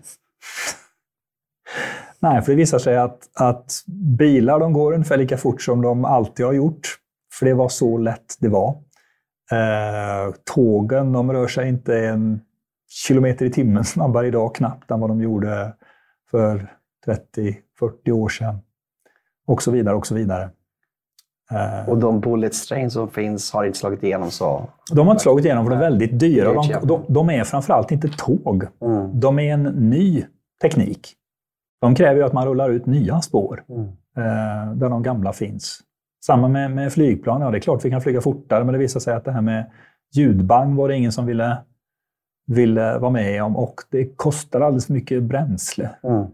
[2.20, 3.84] Nej, för det visar sig att, att
[4.18, 6.98] bilar de går ungefär lika fort som de alltid har gjort.
[7.40, 8.70] För det var så lätt det var.
[9.52, 12.42] Eh, tågen de rör sig inte en
[12.90, 15.74] kilometer i timmen snabbare idag knappt än vad de gjorde
[16.32, 16.74] för
[17.06, 18.60] 30-40 år sedan.
[19.46, 20.50] Och så vidare, och så vidare.
[21.54, 24.70] Eh, Och de bullet trains som finns har inte slagit igenom så.
[24.94, 26.54] de har inte slagit igenom för de är väldigt dyra.
[26.54, 28.64] De, de, de är framförallt inte tåg.
[28.82, 29.20] Mm.
[29.20, 30.26] De är en ny
[30.62, 31.14] teknik.
[31.82, 33.82] De kräver ju att man rullar ut nya spår Mm.
[34.18, 35.80] eh, där de gamla finns.
[36.26, 37.42] Samma med, med flygplan.
[37.42, 39.42] Ja, det är klart vi kan flyga fortare, men det visar sig att det här
[39.42, 39.72] med
[40.16, 41.58] ljudbang var det ingen som ville,
[42.48, 45.90] ville vara med om och det kostar alldeles för mycket bränsle.
[46.04, 46.26] Mm.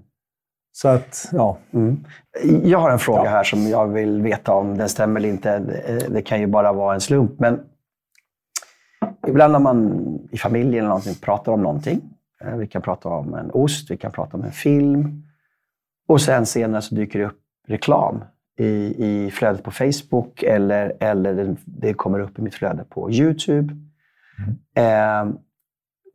[0.72, 1.58] Så att, ja.
[1.74, 2.06] Mm.
[2.64, 3.30] Jag har en fråga Ja.
[3.30, 5.60] här som jag vill veta om den stämmer eller inte.
[5.60, 7.40] Det- Det kan ju bara vara en slump.
[7.40, 7.60] Men
[9.28, 9.94] ibland när man
[10.32, 12.02] i familjen eller någonting pratar om någonting.
[12.46, 15.24] eh, Vi kan prata om en ost, vi kan prata om en film.
[16.08, 18.24] Och sen senare så dyker det upp reklam
[18.60, 23.74] i, i flödet på Facebook eller, eller det, kommer upp i mitt flöde på YouTube.
[24.76, 25.26] Eh,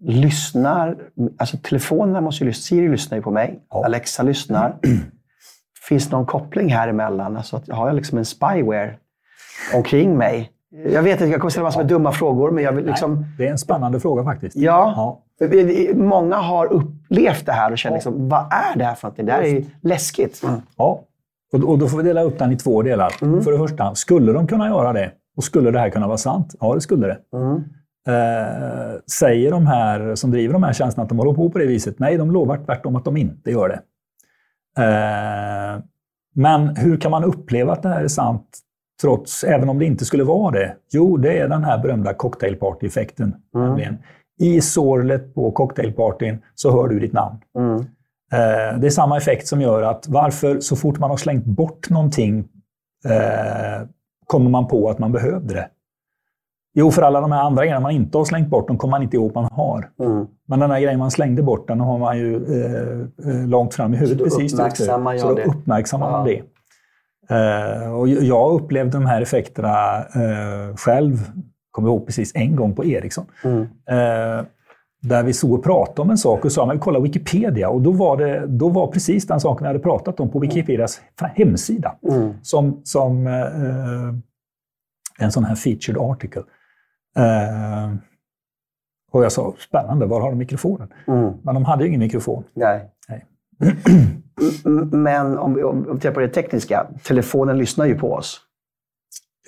[0.07, 0.97] lyssnar,
[1.39, 2.63] alltså telefonerna måste ju lyssna.
[2.63, 3.61] Siri lyssnar ju på mig.
[3.71, 3.85] Ja.
[3.85, 4.77] Alexa lyssnar.
[5.89, 7.37] Finns det någon koppling här emellan?
[7.37, 8.95] Alltså har jag liksom en spyware
[9.75, 10.51] omkring mig?
[10.93, 13.25] Jag vet att jag kommer ställa massor med dumma frågor, men jag vill liksom...
[13.39, 14.57] Det är en spännande fråga faktiskt.
[14.57, 15.95] Ja, Ja.
[15.95, 19.27] många har upplevt det här och känner liksom, vad är det här för någonting?
[19.27, 20.43] Det här är läskigt.
[20.45, 20.61] Mm.
[20.77, 21.01] Ja,
[21.53, 23.11] och, då får vi dela upp den i två delar.
[23.43, 25.13] För det första, skulle de kunna göra det?
[25.37, 26.55] Och skulle det här kunna vara sant?
[26.61, 27.19] Ja, det skulle det.
[27.37, 27.65] Mm.
[28.09, 31.67] Eh, säger de här som driver de här tjänsterna att de håller på på det
[31.67, 31.99] viset?
[31.99, 33.81] Nej, de lovar tvärtom att de inte gör det.
[34.83, 35.83] Eh,
[36.35, 38.59] men hur kan man uppleva att det här är sant,
[39.03, 40.77] trots, även om det inte skulle vara det?
[40.93, 43.35] Jo, det är den här berömda cocktailparty-effekten.
[43.55, 43.99] nämligen.
[44.41, 47.39] I sorlet på cocktailpartyn så hör du ditt namn.
[47.59, 47.77] Mm.
[48.33, 51.91] Eh, det är samma effekt som gör att varför så fort man har slängt bort
[51.91, 52.39] någonting
[53.05, 53.89] eh,
[54.27, 55.69] kommer man på att man behövde det.
[56.77, 59.03] Jo, för alla de här andra grejerna man inte har slängt bort, de kommer man
[59.03, 59.91] inte ihåg man har.
[60.01, 60.27] Mm.
[60.47, 63.95] Men den här grejen man slängde bort, den har man ju eh, eh, långt fram
[63.95, 64.19] i huvudet.
[64.19, 66.43] Så då precis uppmärksammar jag Så då uppmärksammar man det.
[67.31, 71.31] Eh, och jag upplevde de här effekterna eh, själv,
[71.71, 73.27] kommer ihåg precis en gång på Ericsson.
[73.45, 73.63] Mm.
[73.63, 74.45] Eh,
[75.03, 77.69] där vi såg och pratade om en sak och sa men kolla Wikipedia.
[77.69, 81.01] Och då var, det, då var precis den saken vi hade pratat om på Wikipedias
[81.35, 81.95] hemsida.
[82.11, 82.33] Mm.
[82.43, 83.35] Som, som eh,
[85.19, 86.43] en sån här featured article.
[87.19, 87.95] Eh,
[89.13, 90.89] och jag sa, spännande, var har de mikrofonen?
[91.07, 91.33] Mm.
[91.43, 92.45] Men de hade ju ingen mikrofon.
[92.55, 92.91] Nej.
[93.09, 93.25] Nej.
[94.93, 96.87] Men om vi, om vi tittar på det tekniska.
[97.07, 98.41] Telefonen lyssnar ju på oss.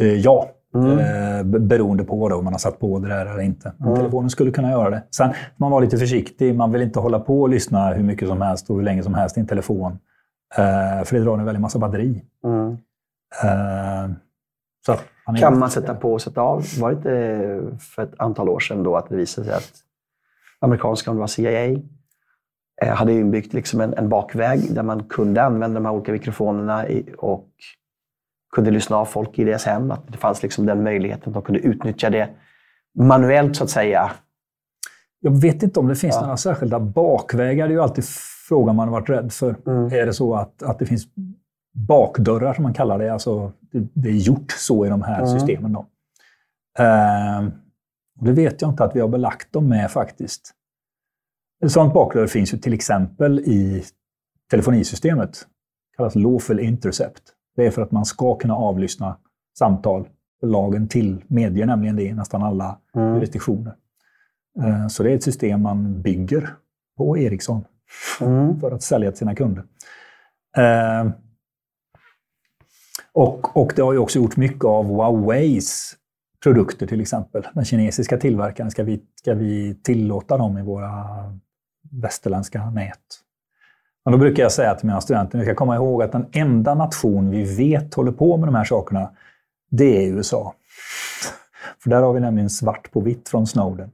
[0.00, 0.98] Eh, ja, Mm.
[0.98, 3.72] eh, beroende på då, om man har satt på det där eller inte.
[3.78, 3.98] Men Mm.
[4.00, 5.02] telefonen skulle kunna göra det.
[5.10, 6.54] Sen man var lite försiktig.
[6.56, 9.14] Man vill inte hålla på och lyssna hur mycket som helst och hur länge som
[9.14, 9.98] helst i en telefon.
[10.56, 12.22] Eh, för det drar en väldig massa batteri.
[12.44, 12.70] Mm.
[13.44, 14.16] Eh,
[14.86, 14.92] så
[15.34, 16.64] Kan man sätta på och sätta av?
[16.80, 19.72] Var det inte för ett antal år sedan då att det visade sig att
[20.58, 21.80] amerikanska, om det var CIA,
[22.82, 26.88] eh, hade inbyggt liksom en, en bakväg där man kunde använda de här olika mikrofonerna
[26.88, 27.48] i, och
[28.54, 29.90] kunde lyssna av folk i deras hem.
[29.90, 32.28] Att det fanns liksom den möjligheten att de kunde utnyttja det
[32.98, 34.10] manuellt så att säga.
[35.20, 36.20] Jag vet inte om det finns Ja.
[36.22, 37.66] några särskilda bakvägar.
[37.68, 38.04] Det är ju alltid
[38.48, 39.56] frågan man har varit rädd för.
[39.66, 39.92] Mm.
[39.92, 41.04] Är det så att, att det finns
[41.76, 43.12] bakdörrar, som man kallar det?
[43.12, 45.38] Alltså, det, det är gjort så i de här Mm.
[45.38, 45.72] systemen.
[45.72, 45.86] Då.
[46.78, 47.50] Ehm,
[48.18, 50.52] och det vet jag inte att vi har belagt dem med faktiskt.
[51.64, 53.84] Ett sådant bakdörr finns ju till exempel i
[54.50, 55.30] telefonisystemet.
[55.90, 57.22] Det kallas lawful intercept.
[57.56, 59.16] Det är för att man ska kunna avlyssna
[59.58, 60.08] samtal.
[60.42, 63.14] Lagen till medger nämligen det i nästan alla Mm.
[63.14, 63.74] jurisdiktioner.
[64.64, 66.48] Eh, Så det är ett system man bygger
[66.96, 67.64] på Ericsson
[68.20, 68.60] Mm.
[68.60, 69.64] för att sälja till sina kunder.
[70.56, 71.10] Eh,
[73.16, 75.96] och, och det har ju också gjort mycket av Huaweis
[76.42, 77.46] produkter till exempel.
[77.54, 80.90] Den kinesiska tillverkaren, ska vi, ska vi tillåta dem i våra
[81.90, 82.98] västerländska nät?
[84.04, 86.74] Men då brukar jag säga till mina studenter, ni ska komma ihåg att den enda
[86.74, 89.10] nation vi vet håller på med de här sakerna,
[89.70, 90.54] det är USA.
[91.82, 93.90] För där har vi nämligen svart på vitt från Snowden.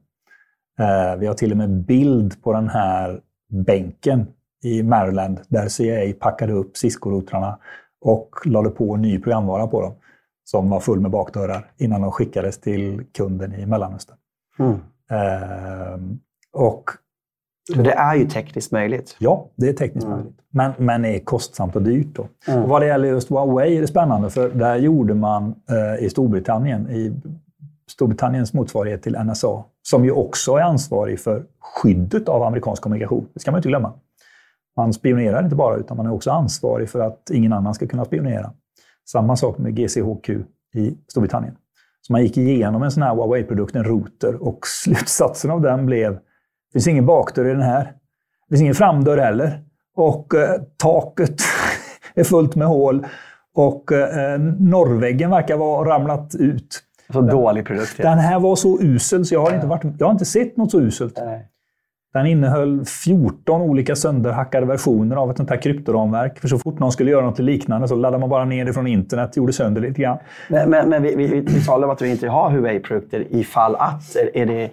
[0.79, 4.27] Eh, vi har till och med bild på den här bänken
[4.63, 7.59] i Maryland där CIA packade upp Cisco-routrarna
[8.03, 9.93] och lade på ny programvara på dem
[10.45, 14.17] som var full med bakdörrar innan de skickades till kunden i Mellanöstern.
[14.59, 14.73] Mm.
[15.11, 16.01] Eh,
[16.53, 16.91] och
[17.75, 19.17] Så det är ju tekniskt möjligt.
[19.19, 20.19] ja, det är tekniskt Mm.
[20.19, 20.37] möjligt.
[20.51, 22.07] Men, men är kostsamt och dyrt.
[22.17, 22.27] Då.
[22.49, 22.63] Mm.
[22.63, 26.11] Och vad det gäller just Huawei är det spännande, för där gjorde man eh, i
[26.11, 27.13] Storbritannien, i
[27.91, 33.29] Storbritanniens motsvarighet till NSA, som ju också är ansvarig för skyddet av amerikansk kommunikation.
[33.35, 33.93] Det ska man inte glömma.
[34.77, 38.05] Man spionerar inte bara, utan man är också ansvarig för att ingen annan ska kunna
[38.05, 38.53] spionera.
[39.09, 40.31] Samma sak med GCHQ
[40.75, 41.55] i Storbritannien.
[42.01, 46.19] Så man gick igenom en sån här Huawei-produkt, en router, och slutsatsen av den blev
[46.73, 47.85] det finns ingen bakdörr i den här.
[47.85, 49.63] Det finns ingen framdörr heller.
[49.97, 51.35] Och eh, taket
[52.15, 53.07] är fullt med hål.
[53.55, 56.83] Och eh, norrväggen verkar vara ramlat ut.
[57.13, 57.97] Så dålig produkt.
[57.97, 60.71] Den här var så usel så jag har inte, varit, jag har inte sett något
[60.71, 61.19] så uselt.
[61.25, 61.49] Nej.
[62.13, 66.39] Den innehöll 14 olika sönderhackade versioner av ett sånt här kryptoramverk.
[66.39, 68.87] För så fort någon skulle göra något liknande så laddade man bara ner det från
[68.87, 70.19] internet och gjorde sönder lite grann.
[70.49, 74.17] Men, men, men vi, vi, vi talar om att vi inte har Huawei-produkter ifall att.
[74.17, 74.71] Är, är det,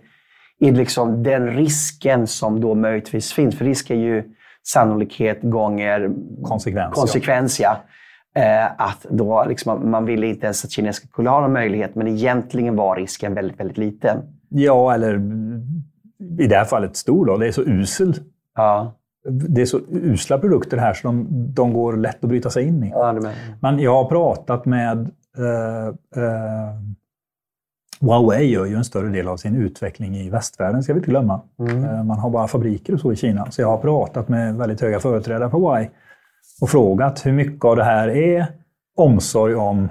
[0.60, 3.58] är det liksom den risken som då möjligtvis finns?
[3.58, 4.24] För risk är ju
[4.68, 6.12] sannolikhet gånger
[6.44, 6.94] konsekvens.
[6.94, 7.84] konsekvens ja.
[8.36, 12.08] Eh, att då liksom, man ville inte ens att kineserna skulle ha någon möjlighet, men
[12.08, 14.18] egentligen var risken väldigt, väldigt liten.
[14.50, 15.22] Ja, eller
[16.40, 17.26] i det här fallet stor.
[17.26, 17.38] Då.
[17.38, 18.14] Det är så usel.
[18.56, 18.94] Ja.
[19.30, 22.84] Det är så usla produkter här så de, de går lätt att bryta sig in
[22.84, 22.90] i.
[22.90, 23.16] Ja,
[23.62, 25.00] Men jag har pratat med
[25.38, 25.88] eh,
[26.24, 26.76] eh,
[28.02, 31.42] Huawei gör ju en större del av sin utveckling i västvärlden, ska vi inte glömma.
[31.60, 31.84] Mm.
[31.84, 33.52] Eh, man har bara fabriker och så i Kina.
[33.52, 35.90] Så jag har pratat med väldigt höga företrädare på Huawei
[36.62, 38.48] och frågat hur mycket av det här är
[38.98, 39.90] omsorg om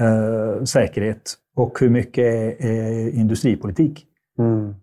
[0.00, 4.06] eh, säkerhet och hur mycket är, är industripolitik.
[4.38, 4.74] Mm.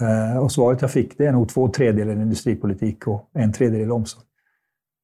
[0.00, 4.24] Eh, och svaret jag fick det är nog två tredjedelar industripolitik och en tredjedel omsorg.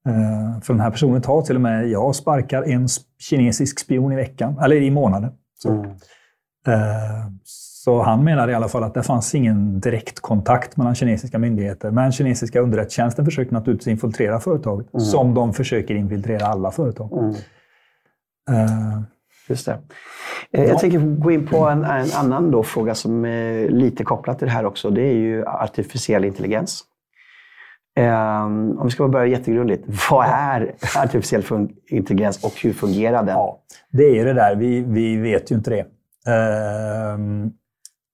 [0.09, 2.88] Eh, för den här personen tar till och med, jag sparkar en
[3.18, 5.32] kinesisk spion i veckan, eller i månaden.
[5.59, 5.70] Så.
[5.70, 5.90] Mm.
[6.68, 11.38] Eh, så han menar i alla fall att det fanns ingen direkt kontakt mellan kinesiska
[11.38, 11.90] myndigheter.
[11.90, 15.05] Men kinesiska underrättelsetjänsten försöker naturligtvis infiltrera företaget, Mm.
[15.05, 17.12] som de försöker infiltrera alla företag.
[17.12, 17.34] Mm.
[19.47, 19.78] Eh, Just det.
[20.53, 24.38] Eh, Jag tänker gå in på en, en annan då fråga som är lite kopplat
[24.38, 24.90] till det här också.
[24.90, 26.84] Det är ju artificiell intelligens.
[27.99, 29.84] Um, om vi ska börja jättegrundligt.
[30.11, 31.42] Vad är artificiell
[31.90, 33.28] intelligens och hur fungerar den?
[33.34, 34.57] Ja, det är ju det där.
[34.57, 35.86] Vi, vi vet ju inte det.
[36.32, 37.44] Ehm,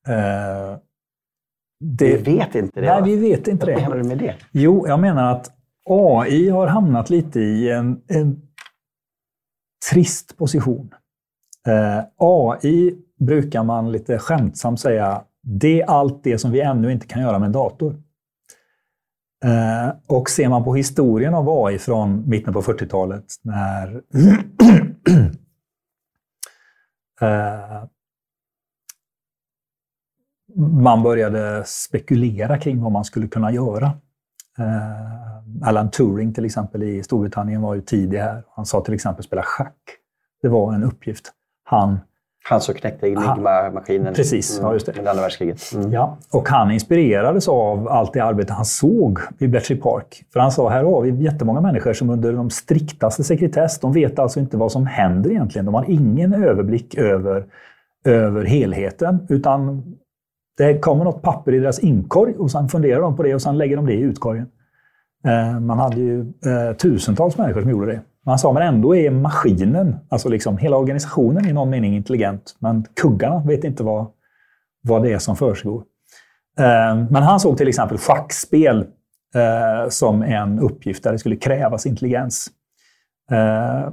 [0.08, 0.78] eh,
[2.00, 2.86] Vi vet inte det.
[2.86, 3.06] Nej, va?
[3.06, 3.80] vi vet inte Vad det.
[3.82, 4.34] menar du med det?
[4.52, 5.50] Jo, jag menar att
[5.88, 8.40] AI har hamnat lite i en, en
[9.90, 10.94] trist position.
[11.66, 17.06] Eh, AI brukar man lite skämtsamt säga, det är allt det som vi ännu inte
[17.06, 17.96] kan göra med en dator.
[19.44, 23.94] Eh, och ser man på historien av AI från mitten på 40-talet när
[27.20, 27.84] eh,
[30.56, 33.86] man började spekulera kring vad man skulle kunna göra.
[34.58, 38.44] Eh, Alan Turing till exempel i Storbritannien var ju tidig här.
[38.48, 39.78] Han sa till exempel spela schack.
[40.42, 41.32] Det var en uppgift.
[41.76, 42.00] Han,
[42.48, 44.98] Han som knäckte Enigma-maskinen Precis, ja, just det.
[44.98, 45.72] under andra världskriget.
[45.74, 45.92] Mm.
[45.92, 50.24] ja, och han inspirerades av allt det arbete han såg vid Bletchley Park.
[50.32, 54.18] För han sa, här har vi jättemånga människor som under de striktaste sekretess, de vet
[54.18, 55.64] alltså inte vad som händer egentligen.
[55.66, 57.44] De har ingen överblick över,
[58.04, 59.82] över helheten, utan
[60.58, 63.58] det kommer något papper i deras inkorg och sen funderar de på det och sen
[63.58, 64.46] lägger de det i utkorgen.
[65.26, 68.00] Eh, Man hade ju eh, tusentals människor som gjorde det.
[68.26, 72.84] Man sa, men ändå är maskinen, alltså liksom hela organisationen i någon mening intelligent, men
[73.02, 74.06] kuggarna vet inte vad,
[74.82, 75.84] vad det är som försiggår.
[76.58, 78.78] Eh, men han såg till exempel schackspel
[79.34, 82.50] eh, som en uppgift där det skulle krävas intelligens.
[83.30, 83.92] Eh,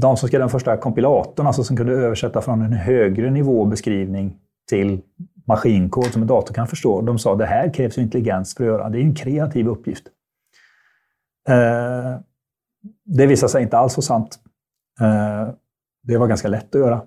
[0.00, 4.36] de som skrev den första kompilatorn, alltså som kunde översätta från en högre nivå beskrivning
[4.68, 5.00] till
[5.46, 7.00] maskinkod som en dator kan förstå.
[7.00, 8.88] De sa det här krävs ju intelligens för att göra.
[8.88, 10.04] Det är en kreativ uppgift.
[13.04, 14.38] Det visade sig inte alls vara sant.
[15.00, 15.54] Eh,
[16.02, 17.02] det var ganska lätt att göra.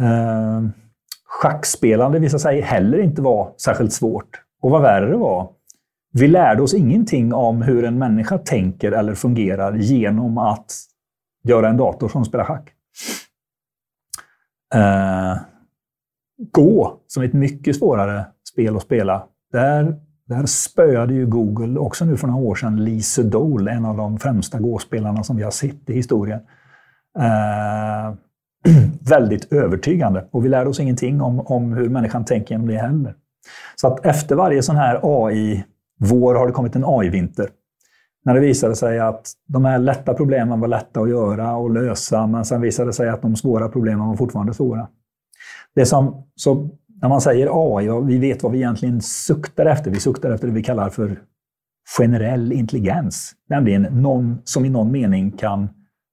[0.00, 0.62] Eh,
[1.24, 4.42] schackspelande visade sig heller inte vara särskilt svårt.
[4.62, 5.50] Och vad värre var,
[6.12, 10.72] vi lärde oss ingenting om hur en människa tänker eller fungerar genom att
[11.48, 12.70] göra en dator som spelar schack.
[14.74, 15.36] Eh,
[16.52, 22.04] Gå, som är ett mycket svårare spel att spela, där, där spöade ju Google, också
[22.04, 25.50] nu för några år sedan, Lee Sedol, en av de främsta gåspelarna som vi har
[25.50, 26.40] sett i historien.
[27.18, 28.14] Eh,
[29.08, 30.28] väldigt övertygande.
[30.30, 33.14] Och vi lärde oss ingenting om, om hur människan tänker genom det heller.
[33.76, 37.48] Så att efter varje sån här AI-vår har det kommit en AI-vinter.
[38.24, 42.26] När det visade sig att de här lätta problemen var lätta att göra och lösa,
[42.26, 44.88] men sen visade det sig att de svåra problemen var fortfarande svåra.
[45.74, 46.70] Det som, så
[47.04, 49.90] när man säger AI, vi vet vad vi egentligen suktar efter.
[49.90, 51.20] Vi suktar efter det vi kallar för
[51.98, 53.32] generell intelligens.
[53.48, 55.68] Nämligen någon som i någon mening kan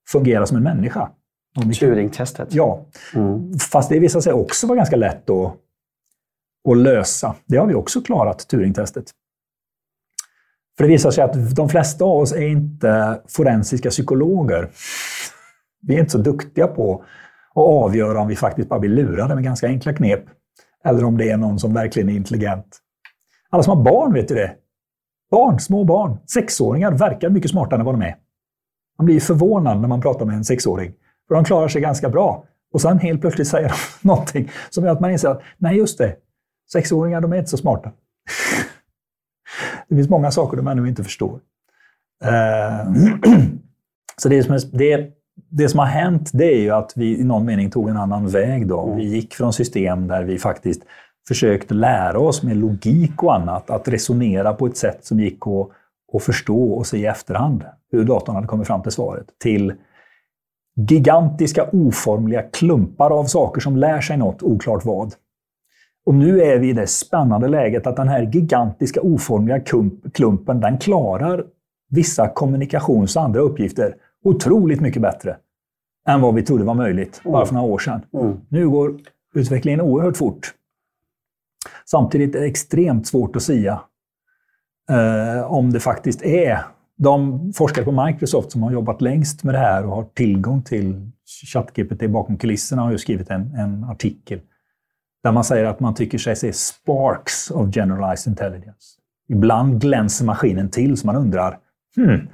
[0.09, 1.09] fungera som en människa.
[1.79, 2.47] Turing-testet.
[2.53, 2.85] Ja,
[3.15, 3.53] Mm.
[3.71, 5.53] fast det visade sig också vara ganska lätt att,
[6.69, 7.35] att lösa.
[7.45, 9.05] Det har vi också klarat, Turing-testet.
[10.77, 14.69] För det visar sig att de flesta av oss är inte forensiska psykologer.
[15.81, 16.93] Vi är inte så duktiga på
[17.49, 20.23] att avgöra om vi faktiskt bara blir lurade med ganska enkla knep.
[20.83, 22.79] Eller om det är någon som verkligen är intelligent.
[23.49, 24.55] Alla som har barn vet ju det.
[25.31, 28.15] Barn, små barn, sexåringar verkar mycket smartare än vad de är.
[28.97, 30.93] Man blir förvånad när man pratar med en sexåring.
[31.27, 32.45] För de klarar sig ganska bra.
[32.73, 33.75] Och sen helt plötsligt säger de
[34.07, 36.15] någonting som gör att man inser att nej, just det.
[36.71, 37.91] Sexåringar, de är inte så smarta.
[39.89, 41.39] Det finns många saker de ännu inte förstår.
[42.23, 42.91] Eh,
[44.17, 45.11] så det är, det,
[45.51, 48.27] det som har hänt det är ju att vi i någon mening tog en annan
[48.27, 48.67] väg.
[48.67, 48.83] Då.
[48.83, 48.97] Mm.
[48.97, 50.81] Vi gick från system där vi faktiskt
[51.27, 55.69] försökte lära oss med logik och annat att resonera på ett sätt som gick att,
[56.15, 59.73] att förstå och se i efterhand hur datorn hade kommit fram till svaret, till
[60.89, 65.13] gigantiska oformliga klumpar av saker som lär sig något, oklart vad.
[66.05, 69.59] Och nu är vi i det spännande läget att den här gigantiska oformliga
[70.13, 71.45] klumpen, den klarar
[71.89, 75.37] vissa kommunikations och andra uppgifter otroligt mycket bättre
[76.07, 78.01] än vad vi trodde var möjligt bara för några år sedan.
[78.13, 78.37] Mm.
[78.49, 78.99] Nu går
[79.35, 80.53] utvecklingen oerhört fort.
[81.85, 83.81] Samtidigt är det extremt svårt att säga
[84.89, 86.59] eh, om det faktiskt är
[86.97, 91.11] de forskare på Microsoft som har jobbat längst med det här och har tillgång till
[91.53, 94.39] ChatGPT bakom kulisserna har ju skrivit en, en artikel
[95.23, 98.97] där man säger att man tycker sig se sparks of generalized intelligence.
[99.29, 101.59] Ibland glänser maskinen till så man undrar,
[101.95, 102.27] hmm,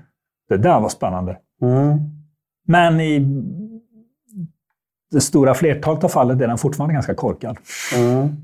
[0.49, 1.37] det där var spännande.
[1.61, 1.99] Mm.
[2.67, 3.27] Men i
[5.11, 7.57] det stora flertalet av fallen är den fortfarande ganska korkad.
[7.95, 8.35] Mm.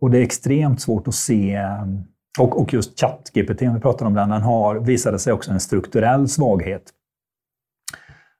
[0.00, 1.60] Och det är extremt svårt att se.
[2.38, 5.60] Och, och just ChatGPT, om vi pratar om den, den har visade sig också en
[5.60, 6.92] strukturell svaghet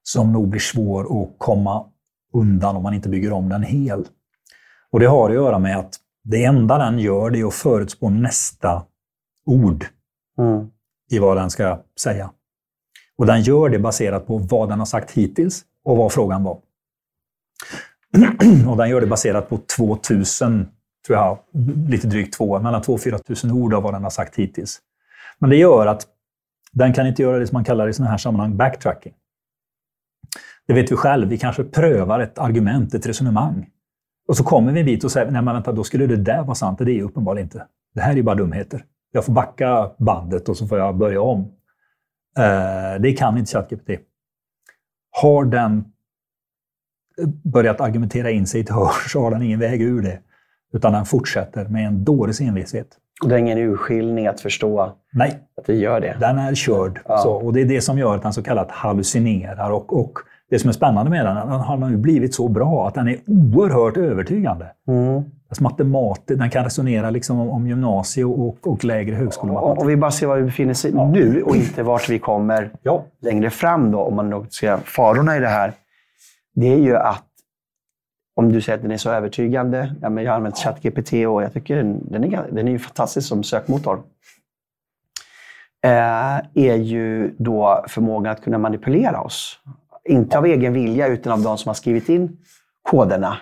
[0.02, 1.86] som nog blir svår att komma
[2.32, 4.04] undan om man inte bygger om den hel.
[4.90, 8.10] Och det har att göra med att det enda den gör det är att förutspå
[8.10, 8.82] nästa
[9.46, 9.86] ord
[10.38, 10.70] Mm.
[11.10, 12.30] i vad den ska säga.
[13.18, 16.58] Och den gör det baserat på vad den har sagt hittills och vad frågan var.
[18.68, 20.68] och den gör det baserat på 2000,
[21.06, 21.38] tror jag,
[21.88, 24.80] lite drygt två, mellan 2 och 4 000 ord av vad den har sagt hittills.
[25.38, 26.06] Men det gör att
[26.72, 29.14] den kan inte göra det som man kallar i sådana här sammanhang backtracking.
[30.66, 33.70] Det vet vi själv, vi kanske prövar ett argument, ett resonemang.
[34.28, 36.42] Och så kommer vi en bit och säger, nej men vänta, då skulle det där
[36.42, 36.78] vara sant.
[36.78, 37.66] Det är ju uppenbarligen inte.
[37.94, 38.84] Det här är ju bara dumheter.
[39.12, 41.52] Jag får backa bandet och så får jag börja om.
[42.38, 43.90] Eh, det kan inte ChatGPT.
[45.10, 45.84] Har den
[47.44, 50.18] börjat argumentera in sig i ett hörn så har den ingen väg ur det.
[50.72, 52.88] Utan den fortsätter med en dåres envishet.
[53.22, 56.16] Och det är ingen urskiljning att förstå Nej, att det gör det.
[56.20, 57.00] den är körd.
[57.04, 57.18] Ja.
[57.18, 59.70] Så, och det är det som gör att den så kallat hallucinerar.
[59.70, 60.12] Och, och
[60.50, 63.18] det som är spännande med den, den har nu blivit så bra att den är
[63.26, 64.66] oerhört övertygande.
[64.88, 65.22] Mm.
[65.50, 69.80] Alltså matematik, den kan resonera liksom om, om gymnasie och, och lägre högskolematematik.
[69.80, 71.06] om vi bara ser var vi befinner sig Ja.
[71.10, 75.36] nu och inte vart vi kommer Ja, längre fram då, om man då ska farorna
[75.36, 75.72] i det här,
[76.54, 77.24] det är ju att
[78.36, 81.42] om du säger att den är så övertygande, ja, men jag har använt ChatGPT och
[81.42, 84.02] jag tycker den, den, är, den är fantastisk som sökmotor.
[85.84, 89.60] Eh, är ju då förmågan att kunna manipulera oss.
[90.04, 92.36] Inte av egen vilja, utan av de som har skrivit in
[92.82, 93.38] koderna.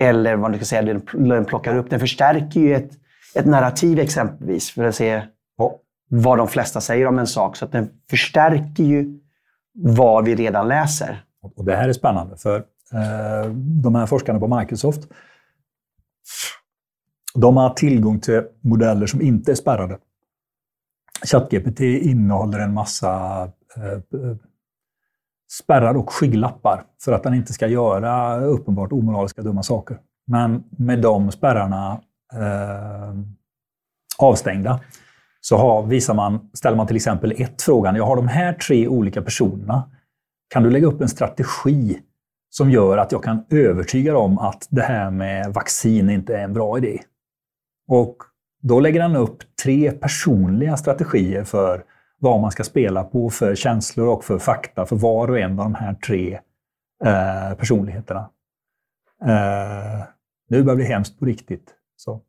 [0.00, 1.90] Eller vad man ska säga, den, den plockar upp.
[1.90, 2.90] Den förstärker ju ett,
[3.34, 5.22] ett narrativ exempelvis, för att se
[5.58, 5.78] Ja.
[6.08, 7.56] vad de flesta säger om en sak.
[7.56, 9.20] Så att den förstärker ju
[9.74, 11.24] vad vi redan läser.
[11.56, 12.56] och det här är spännande för
[12.92, 13.50] eh,
[13.82, 15.00] de här forskarna på Microsoft,
[17.34, 19.98] de har tillgång till modeller som inte är spärrade.
[21.24, 23.42] ChatGPT innehåller en massa
[23.76, 23.98] eh,
[25.50, 29.98] spärrar och skygglappar för att den inte ska göra uppenbart omoraliska dumma saker.
[30.26, 32.00] Men med de spärrarna
[32.32, 33.14] eh,
[34.18, 34.80] avstängda
[35.40, 37.96] så har, visar man, ställer man till exempel ett frågan.
[37.96, 39.90] Jag har de här tre olika personerna.
[40.48, 41.98] Kan du lägga upp en strategi
[42.50, 46.52] som gör att jag kan övertyga dem att det här med vaccin inte är en
[46.52, 47.00] bra idé?
[47.88, 48.16] Och
[48.62, 51.84] då lägger han upp tre personliga strategier för
[52.20, 55.64] vad man ska spela på för känslor och för fakta för var och en av
[55.64, 56.40] de här tre
[57.04, 58.30] eh, personligheterna.
[59.24, 60.04] Eh,
[60.48, 61.74] nu börjar det bli hemskt på riktigt.
[61.96, 62.20] Så.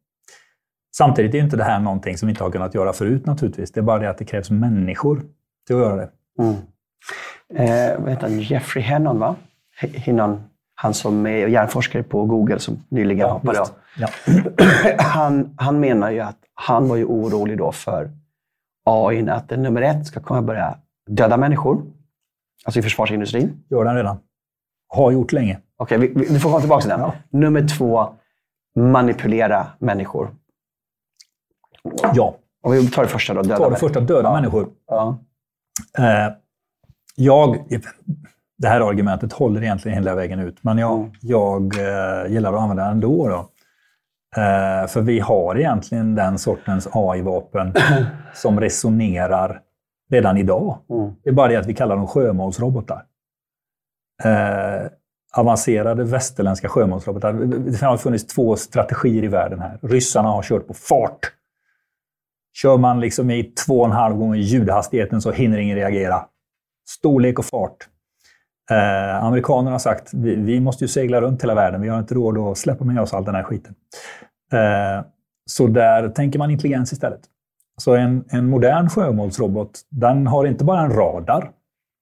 [0.96, 3.72] Samtidigt är inte det här någonting som vi inte har kunnat göra förut naturligtvis.
[3.72, 5.22] Det är bara det att det krävs människor
[5.68, 6.10] till att göra det.
[6.40, 6.56] Mm.
[7.54, 8.40] Eh, vad heter han?
[8.40, 9.36] Jeffrey Hennon, va?
[9.82, 10.44] Hinnon,
[10.76, 13.70] han som är hjärnforskare på Google som nyligen hoppade av.
[13.98, 14.08] Ja.
[14.98, 18.10] han, han menar ju att han var ju orolig då för
[18.86, 20.78] AI, att nummer ett ska komma börja
[21.10, 21.84] döda människor.
[22.66, 23.64] Alltså i försvarsindustrin.
[23.70, 24.18] Gör den redan.
[24.88, 25.60] Har gjort länge.
[25.78, 27.00] Okej, vi, vi, vi får komma tillbaka till den.
[27.00, 27.14] Ja.
[27.30, 28.14] Nummer två,
[28.76, 30.36] manipulera människor.
[32.14, 32.36] Ja.
[32.64, 34.34] Och vi tar det första då, döda Ta det första, döda Ja.
[34.34, 34.70] människor.
[34.88, 35.18] Ja.
[35.98, 36.34] Eh,
[37.16, 37.66] jag,
[38.58, 41.12] det här argumentet håller egentligen hela vägen ut, men jag, Mm.
[41.22, 43.28] jag eh, gillar att använda det ändå.
[43.28, 43.50] Då.
[44.38, 47.74] Eh, för vi har egentligen den sortens AI-vapen
[48.34, 49.62] som resonerar
[50.10, 50.78] redan idag.
[50.90, 51.14] Mm.
[51.24, 53.06] Det är bara det att vi kallar dem sjömålsrobotar.
[54.24, 54.88] Eh,
[55.34, 57.34] avancerade västerländska sjömålsrobotar.
[57.34, 59.80] Det har funnits två strategier i världen här.
[59.82, 61.34] Ryssarna har kört på fart.
[62.54, 66.26] Kör man liksom i två och en halv gånger ljudhastigheten så hinner ingen reagera.
[66.88, 67.88] Storlek och fart.
[68.72, 71.82] Eh, amerikanerna har sagt vi, vi måste ju segla runt hela världen.
[71.82, 73.76] Vi har inte råd att släppa med oss all den här skiten.
[74.54, 75.06] Eh,
[75.46, 77.22] så där tänker man intelligens istället.
[77.78, 81.52] Så en, en modern sjömålsrobot, den har inte bara en radar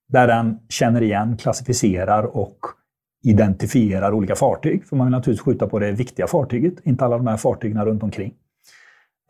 [0.10, 2.58] där den känner igen, klassificerar och
[3.24, 4.88] identifierar olika fartyg.
[4.88, 8.04] För man vill naturligtvis skjuta på det viktiga fartyget, inte alla de här fartygen runt
[8.04, 8.34] omkring.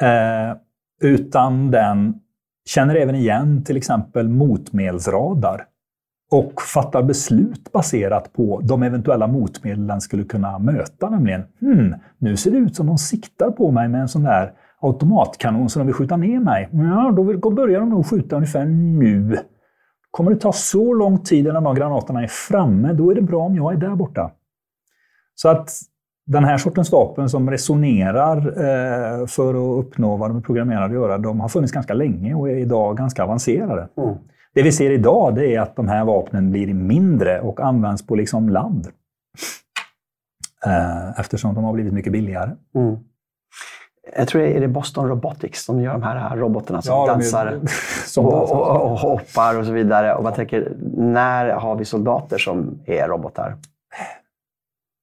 [0.02, 0.56] Eh,
[1.02, 2.20] utan den
[2.70, 5.66] känner även igen till exempel motmedelsradar
[6.32, 11.10] och fattar beslut baserat på de eventuella motmedel den skulle kunna möta.
[11.10, 14.52] Nämligen, hmm, nu ser det ut som de siktar på mig med en sån där
[14.82, 16.70] automatkanon som de vill skjuta ner mig.
[16.72, 17.12] Ja,
[17.42, 19.38] då börjar de nog skjuta ungefär nu.
[20.12, 23.44] Kommer det ta så lång tid innan de granaterna är framme, då är det bra
[23.44, 24.32] om jag är där borta.
[25.36, 25.70] Så att
[26.26, 30.92] den här sortens vapen som resonerar eh, för att uppnå vad de är programmerade att
[30.92, 33.90] göra, de har funnits ganska länge och är idag ganska avancerade.
[33.98, 34.16] Mm.
[34.60, 38.16] Det vi ser idag det är att de här vapnen blir mindre och används på
[38.16, 38.88] liksom land.
[40.66, 42.52] Eh, eftersom de har blivit mycket billigare.
[42.76, 42.98] Mm.
[44.18, 47.60] Jag tror det är Boston Robotics som gör de här robotarna som ja, dansar
[48.06, 50.16] som och, och, och, hoppar och så vidare.
[50.16, 53.56] Och man tänker, när har vi soldater som är robotar?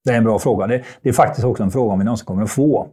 [0.04, 0.66] Det är en bra fråga.
[0.66, 2.88] Det, det är faktiskt också en fråga om vi någonsin kommer att få.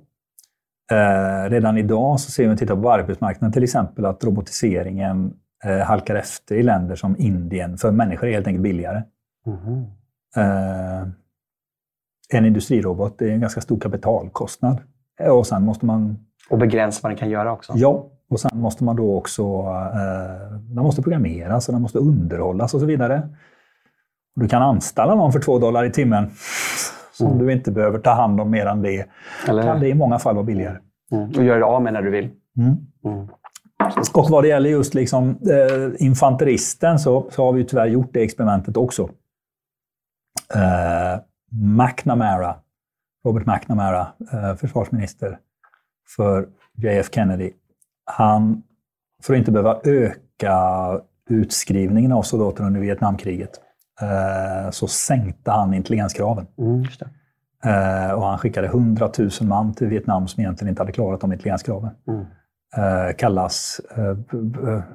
[0.92, 5.34] Eh, redan idag så ser vi, om vi tittar på arbetsmarknaden till exempel, att robotiseringen
[5.70, 9.04] halkar efter i länder som Indien, för människor är helt enkelt billigare.
[9.46, 9.84] Mm.
[10.36, 11.08] Eh,
[12.30, 14.82] en industrirobot är en ganska stor kapitalkostnad.
[15.30, 16.18] Och sen måste man...
[16.50, 17.74] Och begränsa vad den kan göra också?
[17.76, 19.44] Ja, och sen måste man då också...
[19.94, 23.30] Eh, den måste programmeras och den måste underhållas och så vidare.
[24.36, 26.32] Du kan anställa någon för två dollar i timmen
[27.14, 27.40] som mm.
[27.40, 29.06] du inte behöver ta hand om mer än det.
[29.48, 29.64] Eller...
[29.64, 30.78] kan det i många fall vara billigare.
[31.12, 31.30] Mm.
[31.30, 32.30] Och göra det av med när du vill.
[32.58, 33.28] Mm.
[34.14, 38.24] Och vad det gäller just liksom, eh, infanteristen så, så har vi tyvärr gjort det
[38.24, 39.10] experimentet också.
[40.56, 41.20] Eh,
[41.52, 42.56] McNamara,
[43.26, 45.40] Robert McNamara, eh, försvarsminister
[46.16, 47.52] för JF Kennedy,
[48.06, 48.64] han,
[49.24, 50.58] för att inte behöva öka
[51.30, 53.60] utskrivningen av soldater under Vietnamkriget,
[54.02, 56.48] eh, så sänkte han intelligenskraven.
[56.58, 56.84] Mm,
[57.64, 61.34] eh, och han skickade 100 000 man till Vietnam som egentligen inte hade klarat de
[61.34, 61.92] intelligenskraven.
[62.08, 62.26] Mm
[62.78, 64.18] eh, kallas eh,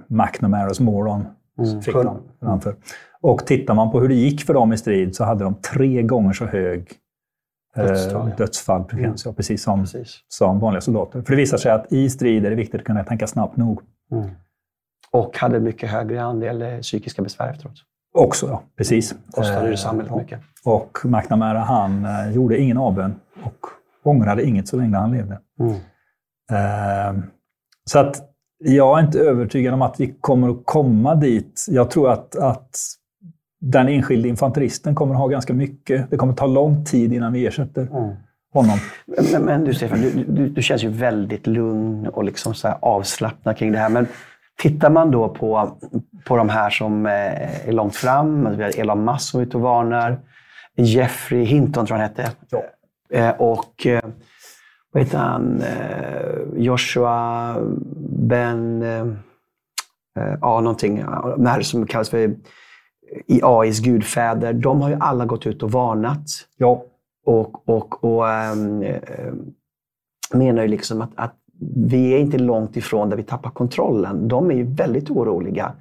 [0.09, 1.27] McNamara's Moron.
[1.59, 1.83] Mm.
[1.83, 2.75] Fick de framför.
[3.21, 6.03] Och tittar man på hur det gick för dem i strid så hade de tre
[6.03, 6.93] gånger så hög
[7.77, 9.15] eh, dödsfall, dödsfall mm.
[9.25, 10.21] ja, precis, som, precis.
[10.29, 11.23] som vanliga soldater.
[11.23, 13.81] För det visar sig att i strid är det viktigt att kunna tänka snabbt nog.
[14.13, 14.31] Mm.
[15.11, 17.75] Och hade mycket högre andel eh, psykiska besvär efteråt.
[18.15, 18.63] Också, ja.
[18.77, 19.15] Precis.
[19.31, 20.41] Kostade ju eh, samhället mycket.
[20.65, 23.67] Och McNamara han eh, gjorde ingen avbön och
[24.03, 25.39] ångrade inget så länge han levde.
[25.61, 25.77] Mm.
[27.89, 28.17] Eh, så att
[28.65, 31.67] jag är inte övertygad om att vi kommer att komma dit.
[31.69, 32.77] Jag tror att, att
[33.61, 36.11] den enskilde infanteristen kommer att ha ganska mycket.
[36.11, 38.17] Det kommer att ta lång tid innan vi ersätter mm.
[38.53, 38.79] honom.
[39.33, 43.57] Men, men, du Stefan, du, du, du, känns ju väldigt lugn och liksom så avslappnad
[43.57, 43.89] kring det här.
[43.89, 44.07] Men
[44.63, 45.79] tittar man då på,
[46.25, 49.45] på de här som eh, är långt fram, alltså vi har Elon Musk som är
[49.45, 50.21] ute och varnar,
[50.77, 52.33] Jeffrey Hinton tror jag han hette.
[52.51, 52.63] Ja.
[53.19, 53.87] Eh, och
[54.93, 57.57] vad heter han, eh, Joshua
[58.09, 59.01] Ben, eh,
[60.19, 61.05] eh, ja någonting,
[61.37, 62.37] de här som kallas för
[63.43, 66.27] AIs gudfäder, de har ju alla gått ut och varnat.
[66.57, 66.85] Ja.
[67.25, 68.85] Och, och, och ähm,
[70.35, 71.35] menar ju liksom att, att
[71.77, 74.29] vi är inte långt ifrån där vi tappar kontrollen.
[74.29, 75.73] De är ju väldigt oroliga.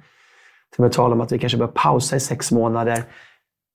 [0.74, 3.02] Till och med om att vi kanske bör pausa i sex månader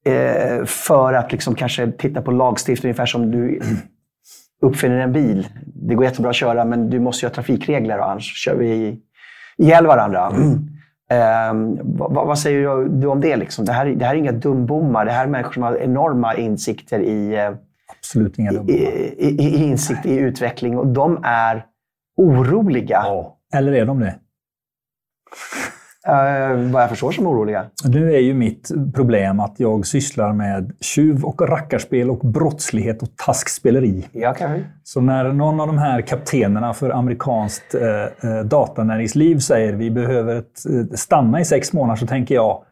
[0.05, 3.61] eh, för att liksom kanske titta på lagstiftning, ungefär som du
[4.63, 5.47] uppfinner en bil.
[5.65, 8.99] Det går jättebra att köra, men du måste göra trafikregler och annars kör vi
[9.57, 10.27] ihjäl varandra.
[10.27, 10.69] Mm.
[11.11, 13.35] Eh, vad, vad, säger du om det?
[13.35, 13.65] Liksom?
[13.65, 15.05] Det, här, det här är inga dumbommar.
[15.05, 17.51] Det här är människor som har enorma insikter i, eh,
[17.97, 18.73] Absolut inga i,
[19.17, 21.65] i, i insikt i utveckling och de är
[22.17, 23.01] oroliga.
[23.05, 23.37] Ja.
[23.55, 24.15] Eller är de det?
[26.07, 27.65] Uh, vad jag förstår som oroliga.
[27.85, 33.17] Nu är ju mitt problem att jag sysslar med tjuv och rackarspel och brottslighet och
[33.25, 34.07] taskspeleri.
[34.11, 34.65] Ja, kanske.
[34.83, 40.35] Så när någon av de här kaptenerna för amerikanskt eh, eh datanäringsliv säger vi behöver
[40.35, 42.63] ett, eh, stanna i sex månader så tänker jag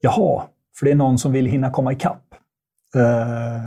[0.00, 0.42] jaha,
[0.78, 2.24] för det är någon som vill hinna komma ikapp.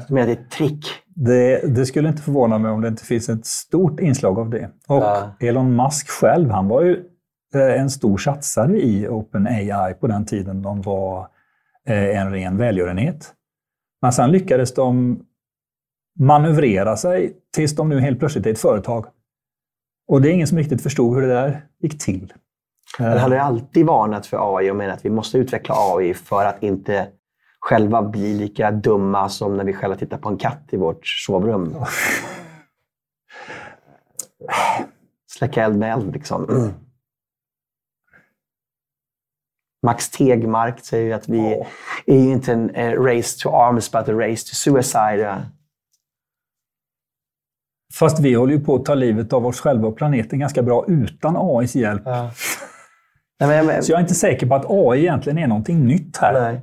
[0.07, 0.86] Det är ett trick?
[1.15, 4.69] Det, det, skulle inte förvåna mig om det inte finns ett stort inslag av det.
[4.88, 5.30] Och uh.
[5.39, 7.11] Elon Musk själv, han var ju Eh,
[7.60, 11.28] en stor satsare i OpenAI på den tiden de var
[11.88, 13.34] eh, en ren välgörenhet.
[14.02, 15.20] Men sen lyckades de
[16.20, 19.06] manövrera sig tills de nu helt plötsligt är ett företag.
[20.08, 22.34] Och det är ingen som riktigt förstod hur det där gick till.
[22.99, 26.64] Men hade alltid varnat för AI och menat att vi måste utveckla AI för att
[26.64, 27.08] inte
[27.60, 31.76] själva bli lika dumma som när vi själva tittar på en katt i vårt sovrum.
[35.28, 36.74] Släcka eld med eld liksom.
[39.84, 41.67] Max Tegmark säger ju att vi oh.
[42.05, 45.45] är ju inte en race to arms, but a race to suicide.
[47.93, 50.86] Fast vi håller ju på att ta livet av oss själva och planeten ganska bra
[50.88, 52.01] utan AIs hjälp.
[52.05, 52.32] Ja.
[53.39, 56.61] Nej, men, Så jag är inte säker på att AI egentligen är någonting nytt här.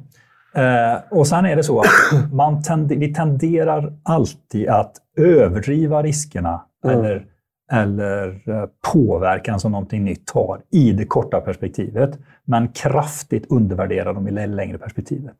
[0.54, 6.64] Eh, och sen är det så att man tend vi tenderar alltid att överdriva riskerna
[6.84, 6.98] mm.
[6.98, 7.26] eller,
[7.70, 14.28] eller eh, påverkan som någonting nytt har i det korta perspektivet, men kraftigt undervärdera dem
[14.28, 15.34] i det längre perspektivet.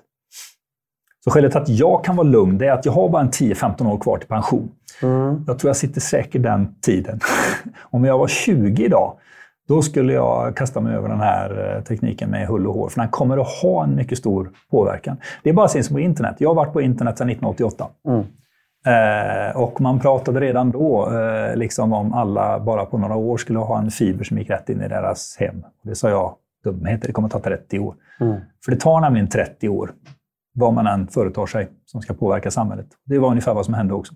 [1.24, 3.30] Så skälet till att jag kan vara lugn det är att jag har bara en
[3.30, 4.70] 10-15 år kvar till pension.
[5.02, 5.44] Mm.
[5.46, 7.20] Jag tror jag sitter säker den tiden.
[7.82, 9.18] Om jag var 20 idag,
[9.68, 13.00] då skulle jag kasta mig över den här eh, tekniken med hull och hår, för
[13.00, 15.16] den kommer att ha en mycket stor påverkan.
[15.42, 16.36] Det är bara att se på internet.
[16.38, 17.88] Jag har varit på internet sedan 1988.
[18.08, 18.24] Mm.
[18.88, 23.58] Eh, och man pratade redan då eh, liksom om alla bara på några år skulle
[23.58, 25.64] ha en fiber som gick rätt in i deras hem.
[25.82, 26.34] Det sa jag,
[26.64, 27.94] dumheter, det kommer att ta 30 år.
[28.20, 28.40] Mm.
[28.64, 29.92] För det tar nämligen 30 år,
[30.54, 32.86] vad man än företar sig, som ska påverka samhället.
[33.06, 34.14] Det var ungefär vad som hände också.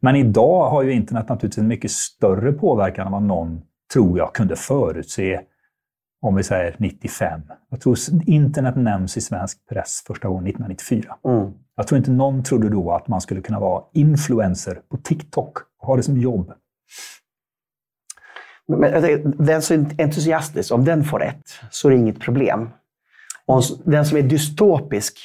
[0.00, 3.62] Men idag har ju internet naturligtvis en mycket större påverkan än vad någon
[3.92, 5.40] tror jag kunde förutse,
[6.24, 7.40] om vi säger 95.
[7.70, 7.96] Jag tror
[8.26, 11.16] internet nämns i svensk press första gången 1994.
[11.24, 11.52] Mm.
[11.76, 15.86] Jag tror inte någon trodde då att man skulle kunna vara influencer på TikTok och
[15.86, 16.52] ha det som jobb.
[18.68, 22.70] Men den som är entusiastisk, om den får rätt, så är det inget problem.
[23.46, 25.18] Om den som är dystopisk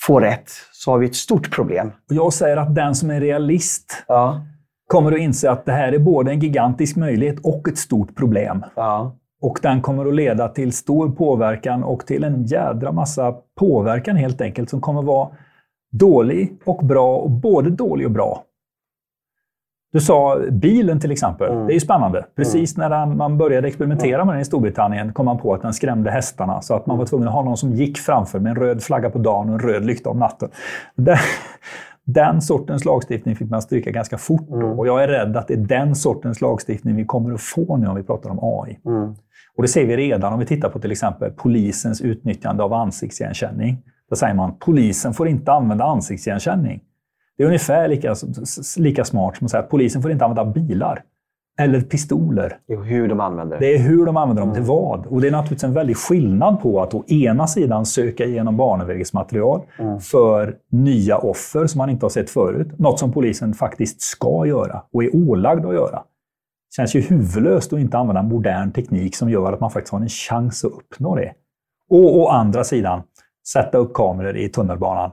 [0.00, 1.92] får rätt, så har vi ett stort problem.
[2.08, 4.46] Jag säger att den som är realist ja
[4.86, 8.64] kommer att inse att det här är både en gigantisk möjlighet och ett stort problem.
[8.74, 9.16] Ja.
[9.42, 14.40] Och den kommer att leda till stor påverkan och till en jädra massa påverkan helt
[14.40, 15.28] enkelt som kommer vara
[15.92, 18.44] dålig och bra, och både dålig och bra.
[19.92, 21.50] Du sa bilen till exempel.
[21.50, 21.66] Mm.
[21.66, 22.24] Det är ju spännande.
[22.36, 22.90] Precis mm.
[22.90, 26.62] när man började experimentera med den i Storbritannien kom man på att den skrämde hästarna.
[26.62, 29.10] Så att man var tvungen att ha någon som gick framför med en röd flagga
[29.10, 30.48] på dagen och en röd lykta om natten.
[30.94, 31.18] Det,
[32.04, 34.48] den sortens lagstiftning fick man stryka ganska fort.
[34.50, 34.78] Mm.
[34.78, 37.86] Och jag är rädd att det är den sortens lagstiftning vi kommer att få nu
[37.86, 38.78] om vi pratar om AI.
[38.86, 39.14] Mm.
[39.56, 43.82] Och det ser vi redan om vi tittar på till exempel polisens utnyttjande av ansiktsigenkänning.
[44.10, 46.80] Då säger man polisen får inte använda ansiktsigenkänning.
[47.36, 48.14] Det är ungefär lika,
[48.78, 51.02] lika smart som att säga att polisen får inte använda bilar.
[51.58, 52.58] Eller pistoler.
[52.66, 53.74] Det är hur de använder det.
[53.74, 54.62] är hur de använder dem mm.
[54.62, 55.06] till vad.
[55.06, 59.60] Och det är naturligtvis en väldig skillnad på att å ena sidan söka igenom barnövergreppsmaterial
[59.78, 60.00] mm.
[60.00, 62.78] för nya offer som man inte har sett förut.
[62.78, 65.96] Något som polisen faktiskt ska göra och är ålagd att göra.
[65.96, 70.00] Det känns ju huvudlöst att inte använda modern teknik som gör att man faktiskt har
[70.00, 71.32] en chans att uppnå det.
[71.90, 73.02] Och å andra sidan
[73.52, 75.10] sätta upp kameror i tunnelbanan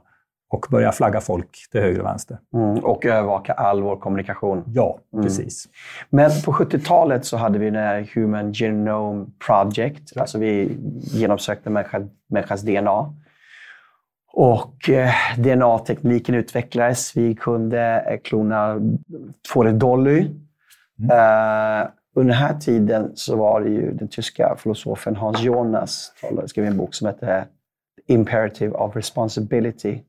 [0.49, 2.37] och börja flagga folk till höger och vänster.
[2.53, 4.63] Mm, och övervaka all vår kommunikation.
[4.67, 5.25] Ja, mm.
[5.25, 5.65] precis.
[6.09, 10.17] Men på 70-talet så hade vi den här Human Genome Project.
[10.17, 13.13] Alltså vi genomsökte människa, människans DNA.
[14.33, 17.17] Och eh, DNA-tekniken utvecklades.
[17.17, 18.79] Vi kunde eh, klona
[19.53, 20.19] fåret Dolly.
[20.99, 21.11] Mm.
[21.11, 26.47] Eh, under den här tiden så var det ju den tyska filosofen Hans Jonas som
[26.47, 27.45] skrev en bok som hette
[28.07, 29.99] Imperative of Responsibility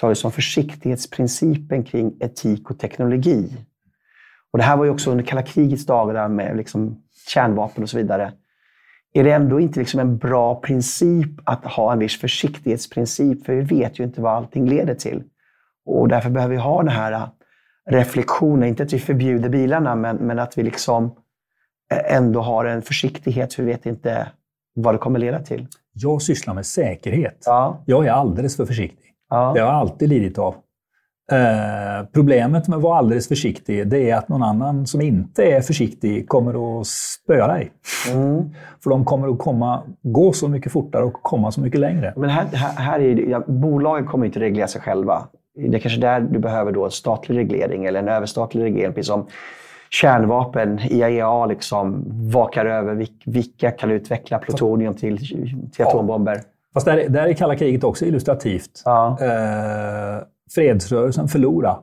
[0.00, 3.56] talades om försiktighetsprincipen kring etik och teknologi.
[4.52, 7.96] Och det här var ju också under kalla krigets dagar med liksom kärnvapen och så
[7.96, 8.32] vidare.
[9.12, 13.46] Är det ändå inte liksom en bra princip att ha en viss försiktighetsprincip?
[13.46, 15.22] För vi vet ju inte vad allting leder till.
[15.86, 17.28] Och därför behöver vi ha den här
[17.90, 18.68] reflektionen.
[18.68, 21.14] Inte att vi förbjuder bilarna, men, men att vi liksom
[22.08, 24.28] ändå har en försiktighet, för vi vet inte
[24.74, 25.66] vad det kommer leda till.
[25.92, 27.42] Jag sysslar med säkerhet.
[27.46, 27.82] Ja.
[27.86, 29.05] Jag är alldeles för försiktig.
[29.30, 29.52] Ja.
[29.54, 30.54] Det har jag alltid lidit av.
[31.32, 35.60] Eh, problemet med att vara alldeles försiktig, det är att någon annan som inte är
[35.60, 37.72] försiktig kommer att spöa dig.
[38.12, 38.50] Mm.
[38.82, 42.12] För de kommer att komma, gå så mycket fortare och komma så mycket längre.
[42.16, 45.28] Men här, här, här är ja, bolagen kommer inte reglera sig själva.
[45.54, 48.92] Det är kanske där du behöver då statlig reglering eller en överstatlig reglering.
[48.92, 49.26] Precis som
[49.90, 55.18] kärnvapen, IAEA liksom vakar över vilka kan utveckla plutonium till,
[55.72, 56.40] till atombomber.
[56.76, 58.82] Fast där, där är kalla kriget också illustrativt.
[58.84, 59.18] Ja.
[59.20, 60.22] Eh,
[60.54, 61.76] fredsrörelsen förlorade.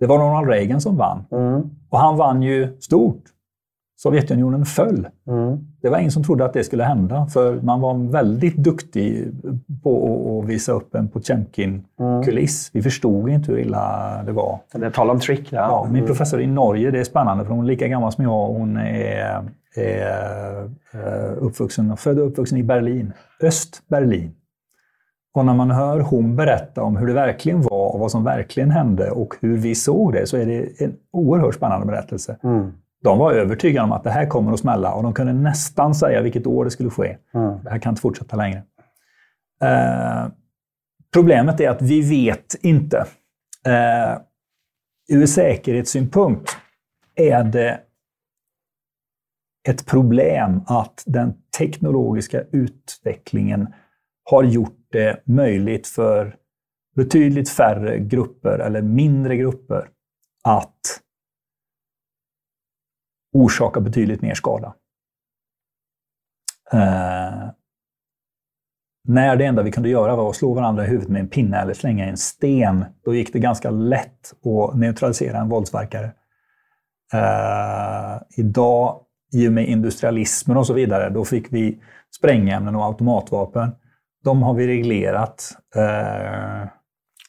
[0.00, 1.24] Det var Ronald Reagan som vann.
[1.32, 1.62] Mm.
[1.90, 3.22] Och han vann ju stort.
[4.02, 5.08] Sovjetunionen föll.
[5.26, 5.58] Mm.
[5.82, 9.28] Det var ingen som trodde att det skulle hända, för man var väldigt duktig
[9.82, 12.70] på att visa upp en Potemkin-kuliss.
[12.72, 14.58] Vi förstod inte hur illa det var.
[14.72, 15.48] Det talar om trick.
[15.52, 15.58] Ja.
[15.58, 16.06] Ja, min Mm.
[16.06, 18.46] professor i Norge, det är spännande, för hon är lika gammal som jag.
[18.46, 19.42] Hon är,
[19.74, 23.12] är eh, uppvuxen, född och uppvuxen i Berlin,
[23.42, 24.34] Öst-Berlin.
[25.34, 28.70] Och när man hör hon berätta om hur det verkligen var och vad som verkligen
[28.70, 32.36] hände och hur vi såg det, så är det en oerhört spännande berättelse.
[32.42, 32.72] Mm.
[33.02, 36.20] De var övertygade om att det här kommer att smälla och de kunde nästan säga
[36.20, 37.16] vilket år det skulle ske.
[37.34, 37.58] Mm.
[37.64, 38.62] Det här kan inte fortsätta längre.
[39.62, 40.26] Eh,
[41.12, 43.06] problemet är att vi vet inte.
[43.66, 44.18] Eh,
[45.08, 46.56] ur säkerhetssynpunkt
[47.14, 47.80] är det
[49.68, 53.74] ett problem att den teknologiska utvecklingen
[54.30, 56.36] har gjort det möjligt för
[56.96, 59.88] betydligt färre grupper eller mindre grupper
[60.44, 61.00] att
[63.32, 64.74] orsaka betydligt mer skada.
[66.72, 67.50] Eh,
[69.08, 71.56] när det enda vi kunde göra var att slå varandra i huvudet med en pinne
[71.56, 76.12] eller slänga en sten, då gick det ganska lätt att neutralisera en våldsverkare.
[77.12, 79.00] Eh, idag,
[79.32, 81.78] i och med industrialismen och så vidare, då fick vi
[82.16, 83.70] sprängämnen och automatvapen.
[84.24, 85.50] De har vi reglerat.
[85.76, 86.68] Eh,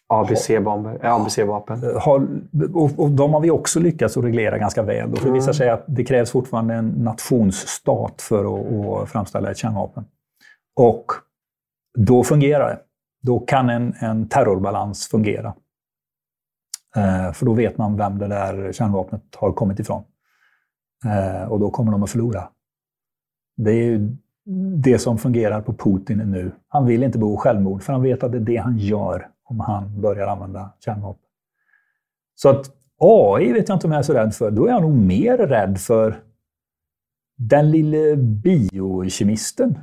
[0.08, 1.84] ABC-bomber, ja, ABC-vapen.
[2.02, 2.28] har,
[2.74, 5.10] och, och de har vi också lyckats att reglera ganska väl.
[5.12, 5.40] Då, för det Mm.
[5.40, 10.06] visar sig att det krävs fortfarande en nationsstat för att, att framställa ett kärnvapen.
[10.80, 11.06] Och
[11.98, 12.80] då fungerar det.
[13.24, 15.54] Då kan en, en terrorbalans fungera.
[16.96, 20.04] Eh, för då vet man vem det där kärnvapnet har kommit ifrån.
[21.06, 22.50] Eh, och då kommer de att förlora.
[23.58, 24.16] Det är ju
[24.78, 26.52] det som fungerar på Putin nu.
[26.68, 29.60] Han vill inte bo självmord, för han vet att det är det han gör om
[29.60, 31.24] han börjar använda kärnvapen.
[32.36, 34.52] Så att AI vet jag inte om jag är så rädd för.
[34.52, 36.20] Då är jag nog mer rädd för
[37.38, 39.80] den lille biokemisten.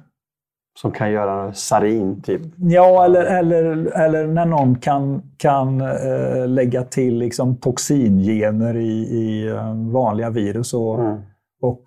[0.79, 2.43] Som kan göra sarin, typ.
[2.57, 3.63] Ja, eller, eller,
[4.01, 10.75] eller när någon kan, kan eh, lägga till liksom, toxingener i, i eh, vanliga virus.
[10.75, 11.21] Och, Mm.
[11.63, 11.83] och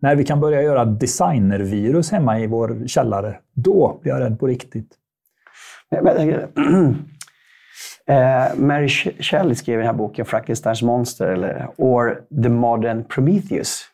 [0.00, 4.46] när vi kan börja göra designervirus hemma i vår källare, då blir jag rädd på
[4.46, 4.94] riktigt.
[6.02, 6.30] Men,
[8.06, 8.88] eh, Mary
[9.20, 13.84] Shelley skrev i den här boken Frankensteins monster, eller or The Modern Prometheus,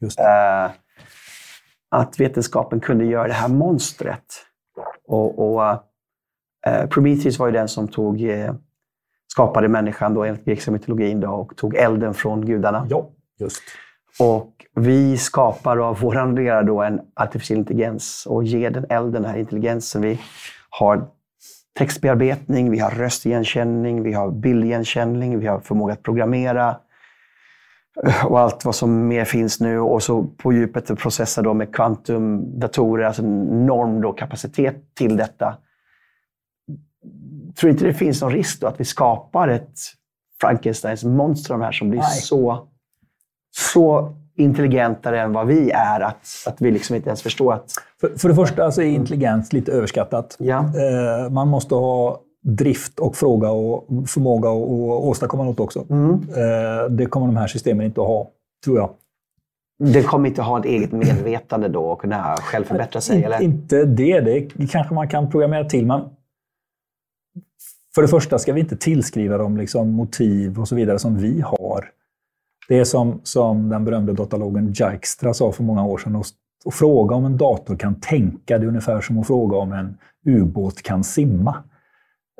[0.00, 0.70] Just eh,
[1.90, 4.24] att vetenskapen kunde göra det här monstret.
[5.08, 5.70] Och, och
[6.66, 8.54] eh, Prometheus var ju den som tog, eh,
[9.32, 12.86] skapade människan då, enligt grekiska mytologin då, och tog elden från gudarna.
[12.90, 13.62] Ja, just.
[14.20, 19.24] Och vi skapar av vår lera då en artificiell intelligens och ger den elden, den
[19.24, 20.02] här intelligensen.
[20.02, 20.20] Vi
[20.70, 21.08] har
[21.78, 26.76] textbearbetning, vi har röstigenkänning, vi har bildigenkänning, vi har förmåga att programmera
[28.24, 29.78] och allt vad som mer finns nu.
[29.78, 35.16] Och så på djupet att processa då med kvantumdatorer, alltså en enorm då kapacitet till
[35.16, 35.56] detta.
[37.60, 39.78] Tror inte det finns någon risk då att vi skapar ett
[40.40, 42.20] Frankensteins monster av de här som blir Nej.
[42.20, 42.68] så,
[43.56, 47.70] så intelligentare än vad vi är att, att vi liksom inte ens förstår att...
[48.00, 50.36] För, för det första så är intelligens lite överskattat.
[50.38, 50.58] Ja.
[50.58, 55.86] Eh, man måste ha drift och fråga och förmåga att att åstadkomma något också.
[55.90, 56.12] Mm.
[56.12, 58.30] Eh, det kommer de här systemen inte att ha,
[58.64, 58.90] tror jag.
[59.78, 63.18] Den kommer inte ha ett eget medvetande då och kunna självförbättra sig?
[63.18, 63.42] In, Eller?
[63.42, 64.20] Inte det.
[64.20, 65.86] Det kanske man kan programmera till.
[65.86, 66.00] Men
[67.94, 71.40] för det första ska vi inte tillskriva dem liksom motiv och så vidare som vi
[71.40, 71.90] har.
[72.68, 76.16] Det är som, som den berömde datalogen Dijkstra sa för många år sedan.
[76.16, 76.26] Att,
[76.66, 79.98] att fråga om en dator kan tänka, det är ungefär som att fråga om en
[80.26, 81.64] ubåt kan simma.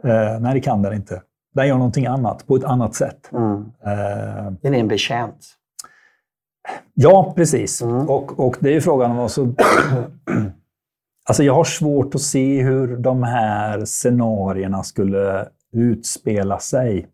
[0.05, 1.23] Eh, nej, det kan den inte.
[1.55, 3.31] Den gör någonting annat, på ett annat sätt.
[3.33, 3.65] Mm.
[3.85, 5.47] Eh, Den är en betjänt.
[6.95, 7.83] Ja, precis.
[7.83, 8.09] Mm.
[8.09, 9.55] Och, och det är ju frågan om vad så...
[11.29, 17.09] Alltså jag har svårt att se hur de här scenarierna skulle utspela sig.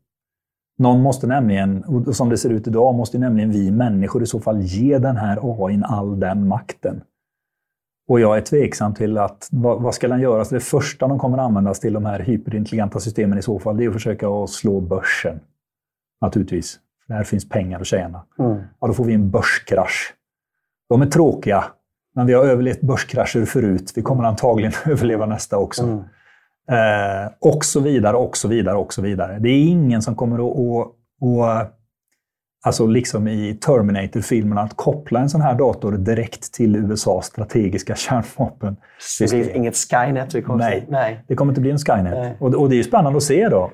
[0.78, 4.40] Någon måste nämligen, och som det ser ut idag, måste nämligen vi människor i så
[4.40, 7.02] fall ge den här AIn all den makten.
[8.12, 10.44] Och jag är tveksam till att, vad, vad ska den göra?
[10.44, 13.84] Så det första de kommer användas till, de här hyperintelligenta systemen i så fall, det
[13.84, 15.40] är att försöka att slå börsen.
[16.20, 16.78] Naturligtvis.
[17.08, 18.62] Där finns pengar att tjäna Mm.
[18.80, 20.14] ja, då får vi en börskrasch.
[20.88, 21.64] De är tråkiga,
[22.14, 23.92] men vi har överlevt börskrascher förut.
[23.96, 25.82] Vi kommer antagligen överleva nästa också.
[25.82, 25.98] Mm.
[26.70, 29.38] Eh, och så vidare, och så vidare, och så vidare.
[29.38, 31.78] Det är ingen som kommer att, att, att
[32.62, 38.76] alltså liksom i Terminator-filmen, att koppla en sån här dator direkt till USAs strategiska kärnvapen.
[39.20, 40.86] Det blir inget Skynet vi kommer Nej.
[40.88, 41.24] Nej.
[41.28, 42.14] Det kommer inte bli en Skynet.
[42.14, 42.36] Nej.
[42.40, 43.70] Och, och det är ju spännande att se då.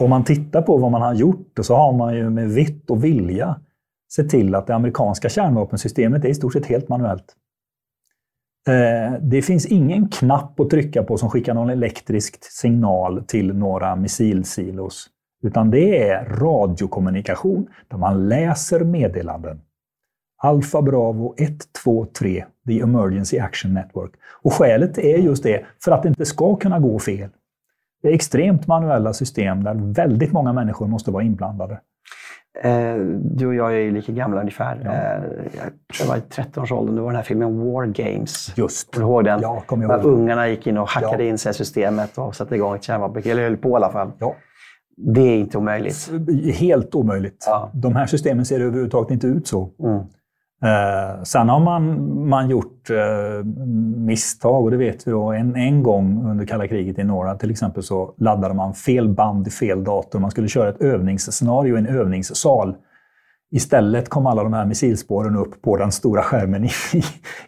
[0.00, 3.04] Om man tittar på vad man har gjort, så har man ju med vitt och
[3.04, 3.60] vilja
[4.08, 7.34] se till att det amerikanska kärnvapensystemet är i stort sett helt manuellt.
[8.68, 13.96] Eh, det finns ingen knapp att trycka på som skickar någon elektrisk signal till några
[13.96, 15.10] missilsilos.
[15.42, 19.60] Utan det är radiokommunikation där man läser meddelanden.
[20.42, 24.12] Alfa Bravo 1, 2, 3, the Emergency Action Network.
[24.42, 27.28] Och skälet är just det, för att det inte ska kunna gå fel.
[28.02, 31.80] Det är extremt manuella system där väldigt många människor måste vara inblandade.
[32.62, 34.80] Eh, du och jag är ju lika gamla ungefär.
[34.84, 34.92] Ja.
[34.92, 35.22] Eh,
[35.56, 36.96] jag tror jag var i 13-årsåldern.
[36.96, 38.52] Det var den här filmen War Games.
[38.56, 38.94] Just.
[38.94, 39.40] Kommer du ihåg den?
[39.42, 39.90] Ja, jag ihåg.
[39.90, 41.30] Där ungarna gick in och hackade ja.
[41.30, 43.32] in sig i systemet och satte igång ett kärnvapenkrig.
[43.32, 44.12] Eller höll på i alla fall.
[44.18, 44.34] Ja.
[45.00, 46.10] Det är inte omöjligt.
[46.54, 47.44] Helt omöjligt.
[47.46, 47.70] Ja.
[47.74, 49.70] De här systemen ser överhuvudtaget inte ut så.
[49.82, 50.00] Mm.
[50.62, 53.44] Eh, sen har man, man gjort eh,
[53.96, 55.32] misstag och det vet vi då.
[55.32, 59.46] En, en gång under kalla kriget i norra till exempel så laddade man fel band
[59.46, 60.18] i fel dator.
[60.18, 62.74] Man skulle köra ett övningsscenario i en övningssal.
[63.50, 66.70] Istället kom alla de här missilspåren upp på den stora skärmen i,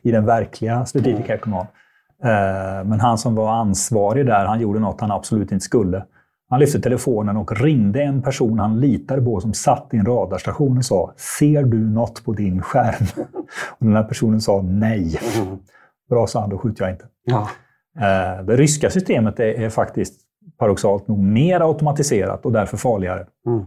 [0.02, 1.66] i den verkliga Air Command.
[2.24, 6.04] Eh, men han som var ansvarig där, han gjorde något han absolut inte skulle.
[6.50, 10.78] Han lyfte telefonen och ringde en person han litade på som satt i en radarstation
[10.78, 13.06] och sa “Ser du något på din skärm?”
[13.78, 15.18] och Den här personen sa nej.
[15.36, 15.58] Mm.
[16.10, 17.04] Bra, sa han, då skjuter jag inte.
[17.24, 17.48] Ja.
[17.98, 20.20] Eh, det ryska systemet är, är, faktiskt
[20.58, 23.26] paradoxalt nog mer automatiserat och därför farligare.
[23.46, 23.60] Mm.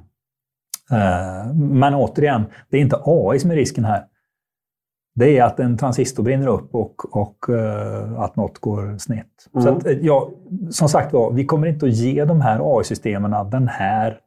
[0.91, 4.03] Eh, men återigen, det är inte AI som är risken här
[5.15, 9.27] det är att en transistor brinner upp och, och uh, att något går snett.
[9.53, 9.63] Mm.
[9.63, 10.29] Så att, eh, ja,
[10.69, 14.19] som sagt var, vi kommer inte att ge de här AI-systemen den här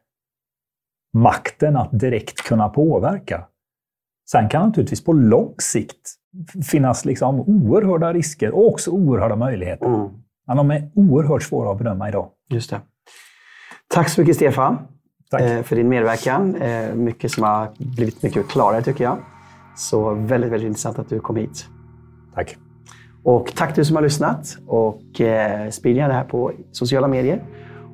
[1.14, 3.46] makten att direkt kunna påverka.
[4.30, 6.14] Sen kan naturligtvis på lång sikt
[6.70, 9.86] finnas liksom oerhörda risker och också oerhörda möjligheter.
[9.86, 10.08] Mm.
[10.46, 12.28] Men de är oerhört svåra att bedöma idag.
[12.50, 12.80] Just det.
[13.94, 14.78] Tack så mycket Stefan
[15.30, 15.40] Tack.
[15.40, 16.56] Eh, för din medverkan.
[17.04, 19.18] Mycket som har blivit mycket klarare tycker jag.
[19.76, 21.68] Så väldigt, väldigt intressant att du kom hit.
[22.34, 22.56] Tack.
[23.22, 24.58] Och tack till du som har lyssnat.
[24.66, 27.44] Och eh, sprid gärna det här på sociala medier.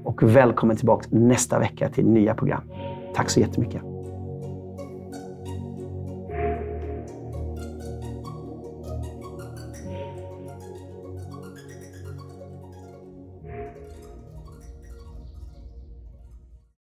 [0.04, 2.62] Och välkommen tillbaka nästa vecka till nya program.
[3.14, 3.91] Tack så jättemycket.